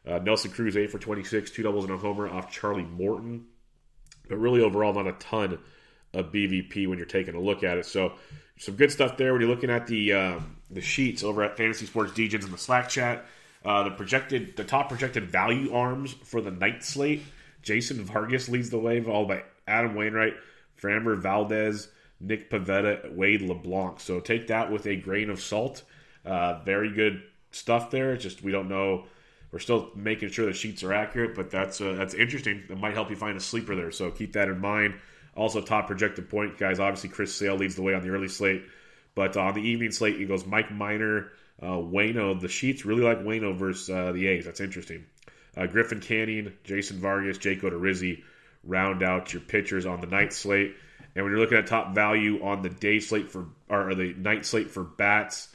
Uh, 0.07 0.19
Nelson 0.19 0.51
Cruz, 0.51 0.77
8 0.77 0.91
for 0.91 0.99
26, 0.99 1.51
two 1.51 1.63
doubles 1.63 1.85
and 1.85 1.95
a 1.95 1.97
homer 1.97 2.29
off 2.29 2.53
Charlie 2.53 2.83
Morton. 2.83 3.47
But 4.29 4.37
really, 4.37 4.61
overall, 4.61 4.93
not 4.93 5.07
a 5.07 5.13
ton 5.13 5.59
of 6.13 6.33
BVP 6.33 6.87
when 6.87 6.99
you're 6.99 7.07
taking 7.07 7.35
a 7.35 7.41
look 7.41 7.65
at 7.65 7.79
it. 7.79 7.87
So, 7.87 8.13
some 8.59 8.77
good 8.77 8.93
stuff 8.93 9.17
there 9.17 9.33
when 9.33 9.41
you're 9.41 9.51
looking 9.51 9.71
at 9.71 9.87
the 9.87 10.13
um, 10.13 10.57
the 10.71 10.81
sheets 10.81 11.23
over 11.23 11.43
at 11.43 11.57
Fantasy 11.57 11.87
Sports 11.87 12.13
DJs 12.13 12.45
in 12.45 12.51
the 12.51 12.59
Slack 12.59 12.89
chat. 12.89 13.25
Uh, 13.65 13.85
the 13.85 13.91
projected, 13.91 14.57
the 14.57 14.65
top 14.65 14.89
projected 14.89 15.31
value 15.31 15.75
arms 15.75 16.13
for 16.25 16.41
the 16.41 16.51
night 16.51 16.85
slate. 16.85 17.23
Jason 17.63 18.03
Vargas 18.03 18.49
leads 18.49 18.71
the 18.71 18.79
way, 18.79 19.01
followed 19.01 19.29
by 19.29 19.45
Adam 19.67 19.95
Wainwright, 19.95 20.35
Framber 20.81 21.17
Valdez, 21.17 21.89
Nick 22.21 22.51
Pivetta, 22.51 23.15
Wade 23.15 23.43
LeBlanc. 23.43 24.01
So 24.01 24.21
take 24.21 24.49
that 24.49 24.71
with 24.71 24.87
a 24.87 24.97
grain 24.97 25.31
of 25.31 25.41
salt. 25.41 25.83
Uh, 26.25 26.61
very 26.65 26.93
good 26.93 27.23
stuff 27.51 27.91
there. 27.91 28.17
Just 28.17 28.43
we 28.43 28.53
don't 28.53 28.69
know. 28.69 29.05
We're 29.51 29.61
still 29.61 29.91
making 29.95 30.29
sure 30.31 30.47
the 30.47 30.53
sheets 30.53 30.83
are 30.83 30.93
accurate, 30.93 31.35
but 31.35 31.51
that's 31.51 31.81
uh, 31.81 31.95
that's 31.95 32.15
interesting. 32.15 32.65
It 32.69 32.79
might 32.79 32.95
help 32.95 33.11
you 33.11 33.17
find 33.17 33.37
a 33.37 33.41
sleeper 33.41 33.75
there. 33.75 33.91
So 33.91 34.11
keep 34.11 34.33
that 34.35 34.49
in 34.49 34.61
mind. 34.61 34.95
Also, 35.35 35.61
top 35.61 35.87
projected 35.87 36.29
point 36.29 36.59
guys. 36.59 36.81
Obviously, 36.81 37.11
Chris 37.11 37.35
Sale 37.35 37.57
leads 37.57 37.77
the 37.77 37.83
way 37.83 37.95
on 37.95 38.03
the 38.03 38.11
early 38.11 38.29
slate, 38.29 38.65
but 39.15 39.37
on 39.37 39.55
the 39.55 39.63
evening 39.63 39.93
slate, 39.93 40.17
he 40.19 40.27
goes 40.27 40.45
Mike 40.45 40.71
Minor, 40.73 41.33
uh, 41.63 41.77
Wayno. 41.77 42.39
The 42.39 42.49
sheets 42.49 42.85
really 42.85 43.03
like 43.03 43.21
Wayno 43.21 43.57
versus 43.57 43.89
uh, 43.89 44.13
the 44.13 44.27
A's. 44.27 44.45
That's 44.45 44.61
interesting. 44.61 45.07
Uh, 45.57 45.67
Griffin 45.67 46.01
Canning, 46.01 46.53
Jason 46.65 46.99
Vargas, 46.99 47.39
Jake 47.39 47.63
Odorizzi 47.63 48.23
round 48.65 49.03
out 49.03 49.33
your 49.33 49.43
pitchers 49.43 49.87
on 49.87 50.01
the 50.01 50.07
night 50.07 50.33
slate. 50.33 50.75
And 51.15 51.25
when 51.25 51.33
you're 51.33 51.41
looking 51.41 51.59
at 51.59 51.67
top 51.67 51.95
value 51.95 52.45
on 52.45 52.63
the 52.63 52.69
day 52.69 53.01
slate 53.01 53.31
for 53.31 53.47
or 53.69 53.95
the 53.95 54.15
night 54.15 54.47
slate 54.47 54.71
for 54.71 54.85
bats, 54.85 55.49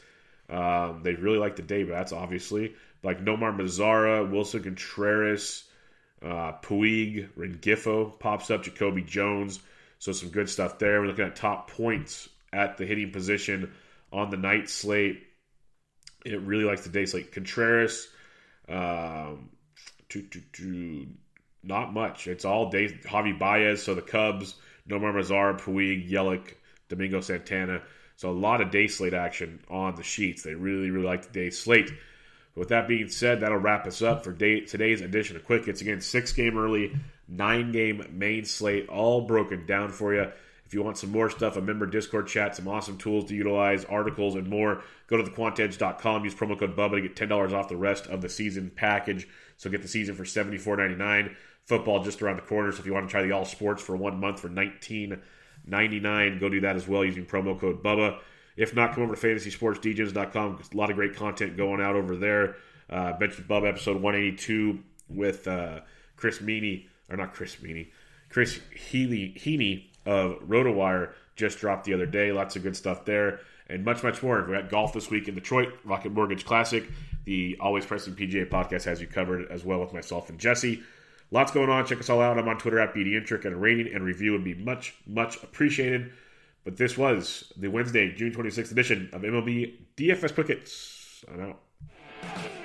um, 0.49 1.01
they 1.03 1.13
really 1.13 1.38
like 1.38 1.56
the 1.56 1.62
day 1.62 1.84
bats, 1.84 2.12
obviously. 2.12 2.75
Like 3.01 3.23
Nomar 3.23 3.56
Mazara, 3.56 4.29
Willson 4.29 4.63
Contreras, 4.63 5.63
uh, 6.21 6.53
Puig, 6.62 7.29
Rengifo 7.38 8.17
pops 8.19 8.49
up, 8.49 8.63
Jacoby 8.63 9.03
Jones. 9.03 9.60
So 9.99 10.12
some 10.12 10.29
good 10.29 10.49
stuff 10.49 10.79
there. 10.79 11.01
We're 11.01 11.08
looking 11.08 11.25
at 11.25 11.36
top 11.36 11.71
points 11.71 12.27
at 12.51 12.77
the 12.77 12.86
hitting 12.86 13.12
position 13.12 13.71
on 14.12 14.29
the 14.29 14.38
night 14.38 14.69
slate. 14.69 15.23
It 16.25 16.41
really 16.41 16.63
likes 16.65 16.84
the 16.84 16.89
day 16.89 17.06
slate. 17.06 17.32
Contreras, 17.32 18.08
um, 18.69 19.49
not 21.63 21.93
much. 21.93 22.28
It's 22.28 22.45
all 22.45 22.69
day. 22.69 22.88
Javi 22.88 23.38
Baez, 23.38 23.82
so 23.84 23.95
the 23.95 24.02
Cubs, 24.02 24.56
Nomar 24.88 25.13
Mazara, 25.13 25.60
Puig, 25.60 26.10
Yelich, 26.10 26.54
Domingo 26.89 27.21
Santana. 27.21 27.82
So 28.15 28.30
a 28.30 28.32
lot 28.32 28.62
of 28.62 28.71
day 28.71 28.88
slate 28.88 29.13
action 29.13 29.60
on 29.69 29.95
the 29.95 30.04
sheets. 30.04 30.43
They 30.43 30.56
really, 30.56 30.91
really 30.91 31.06
like 31.06 31.23
the 31.23 31.34
day 31.34 31.49
slate. 31.49 31.91
But 32.54 32.60
with 32.60 32.69
that 32.69 32.88
being 32.88 33.10
said, 33.10 33.39
that'll 33.39 33.58
wrap 33.58 33.88
us 33.88 34.02
up 34.02 34.23
for 34.23 34.32
day, 34.32 34.62
today's 34.62 35.02
edition 35.02 35.36
of 35.36 35.45
Quick 35.45 35.65
Hits. 35.65 35.82
Again, 35.82 36.02
six 36.02 36.34
game 36.34 36.58
early, 36.58 36.95
nine 37.28 37.71
game 37.71 38.06
main 38.12 38.45
slate, 38.45 38.89
all 38.89 39.21
broken 39.21 39.65
down 39.65 39.89
for 39.89 40.13
you. 40.13 40.32
If 40.65 40.73
you 40.73 40.84
want 40.84 40.97
some 40.97 41.12
more 41.12 41.30
stuff, 41.30 41.56
a 41.56 41.62
member 41.62 41.86
Discord 41.86 42.28
chat, 42.28 42.56
some 42.56 42.67
awesome 42.67 42.97
tools 42.97 43.26
to 43.26 43.36
utilize, 43.36 43.86
articles, 43.86 44.36
and 44.36 44.47
more, 44.47 44.82
go 45.08 45.17
to 45.17 45.23
thequantedge.com. 45.23 46.23
Use 46.23 46.34
promo 46.34 46.58
code 46.58 46.76
BUBBA 46.76 46.95
to 46.95 47.02
get 47.02 47.15
$10 47.15 47.54
off 47.54 47.69
the 47.69 47.78
rest 47.78 48.08
of 48.08 48.21
the 48.21 48.30
season 48.30 48.71
package. 48.76 49.28
So 49.58 49.70
get 49.70 49.82
the 49.82 49.88
season 49.88 50.16
for 50.16 50.24
$74.99. 50.24 51.36
Football 51.66 52.04
just 52.04 52.22
around 52.22 52.36
the 52.38 52.42
corner. 52.44 52.72
So 52.72 52.80
if 52.80 52.86
you 52.86 52.94
want 52.94 53.08
to 53.08 53.12
try 53.12 53.24
the 53.24 53.32
all 53.32 53.46
sports 53.46 53.82
for 53.82 53.96
one 53.96 54.20
month 54.20 54.39
for 54.39 54.50
$19.99, 54.50 56.39
go 56.39 56.50
do 56.50 56.62
that 56.62 56.76
as 56.76 56.88
well 56.88 57.06
using 57.06 57.26
promo 57.26 57.60
code 57.60 57.82
BUBBA. 57.84 58.20
If 58.56 58.76
not, 58.76 58.94
come 58.94 59.04
over 59.04 59.16
to 59.16 59.22
fantasysportsdjs.com. 59.28 60.60
A 60.74 60.78
lot 60.78 60.89
of 60.89 60.96
great 60.96 61.16
content 61.16 61.58
going 61.58 61.82
out 61.82 61.96
over 61.96 62.16
there. 62.16 62.56
Uh, 62.89 63.13
Bench 63.13 63.38
with 63.38 63.48
Bub 63.48 63.63
episode 63.63 64.02
182 64.02 64.84
with 65.10 65.48
uh, 65.48 65.80
Chris 66.16 66.39
Meaney, 66.39 66.88
or 67.10 67.18
not 67.18 67.34
Chris 67.34 67.56
Meaney, 67.58 67.92
Chris 68.30 68.60
Healy, 68.76 69.34
Heaney 69.38 69.86
of 70.06 70.39
RotoWire 70.48 71.13
just 71.36 71.60
dropped 71.60 71.86
the 71.86 71.94
other 71.94 72.06
day. 72.06 72.32
Lots 72.32 72.56
of 72.56 72.63
good 72.63 72.76
stuff 72.76 73.06
there. 73.06 73.39
And 73.69 73.86
much, 73.86 74.04
much 74.04 74.21
more. 74.21 74.43
We 74.43 74.54
got 74.54 74.69
golf 74.69 74.93
this 74.93 75.10
week 75.10 75.28
in 75.28 75.36
Detroit, 75.36 75.73
Rocket 75.84 76.12
Mortgage 76.12 76.45
Classic. 76.45 76.84
The 77.26 77.58
Always 77.60 77.86
Pressing 77.86 78.15
PGA 78.15 78.49
podcast 78.49 78.84
has 78.84 78.99
you 78.99 79.08
covered 79.08 79.49
as 79.49 79.63
well 79.63 79.80
with 79.80 79.93
myself 79.93 80.30
and 80.30 80.38
Jesse. 80.38 80.84
Lots 81.32 81.52
going 81.52 81.69
on. 81.69 81.86
Check 81.86 81.99
us 81.99 82.10
all 82.10 82.21
out. 82.21 82.38
I'm 82.38 82.47
on 82.47 82.58
Twitter 82.58 82.80
at 82.80 82.93
BDintric, 82.93 83.45
and 83.45 83.56
a 83.56 83.58
rating 83.58 83.93
and 83.93 84.04
review 84.04 84.34
would 84.34 84.43
be 84.43 84.54
much, 84.54 84.93
much 85.08 85.41
appreciated. 85.41 86.12
But 86.63 86.78
this 86.78 86.97
was 86.97 87.52
the 87.58 87.69
Wednesday, 87.69 88.13
June 88.13 88.32
26th 88.32 88.71
edition 88.71 89.10
of 89.13 89.21
MLB 89.21 89.73
DFS 89.97 90.34
Quick 90.34 90.47
Hits. 90.47 91.26
I'm 91.32 91.41
out. 91.41 92.62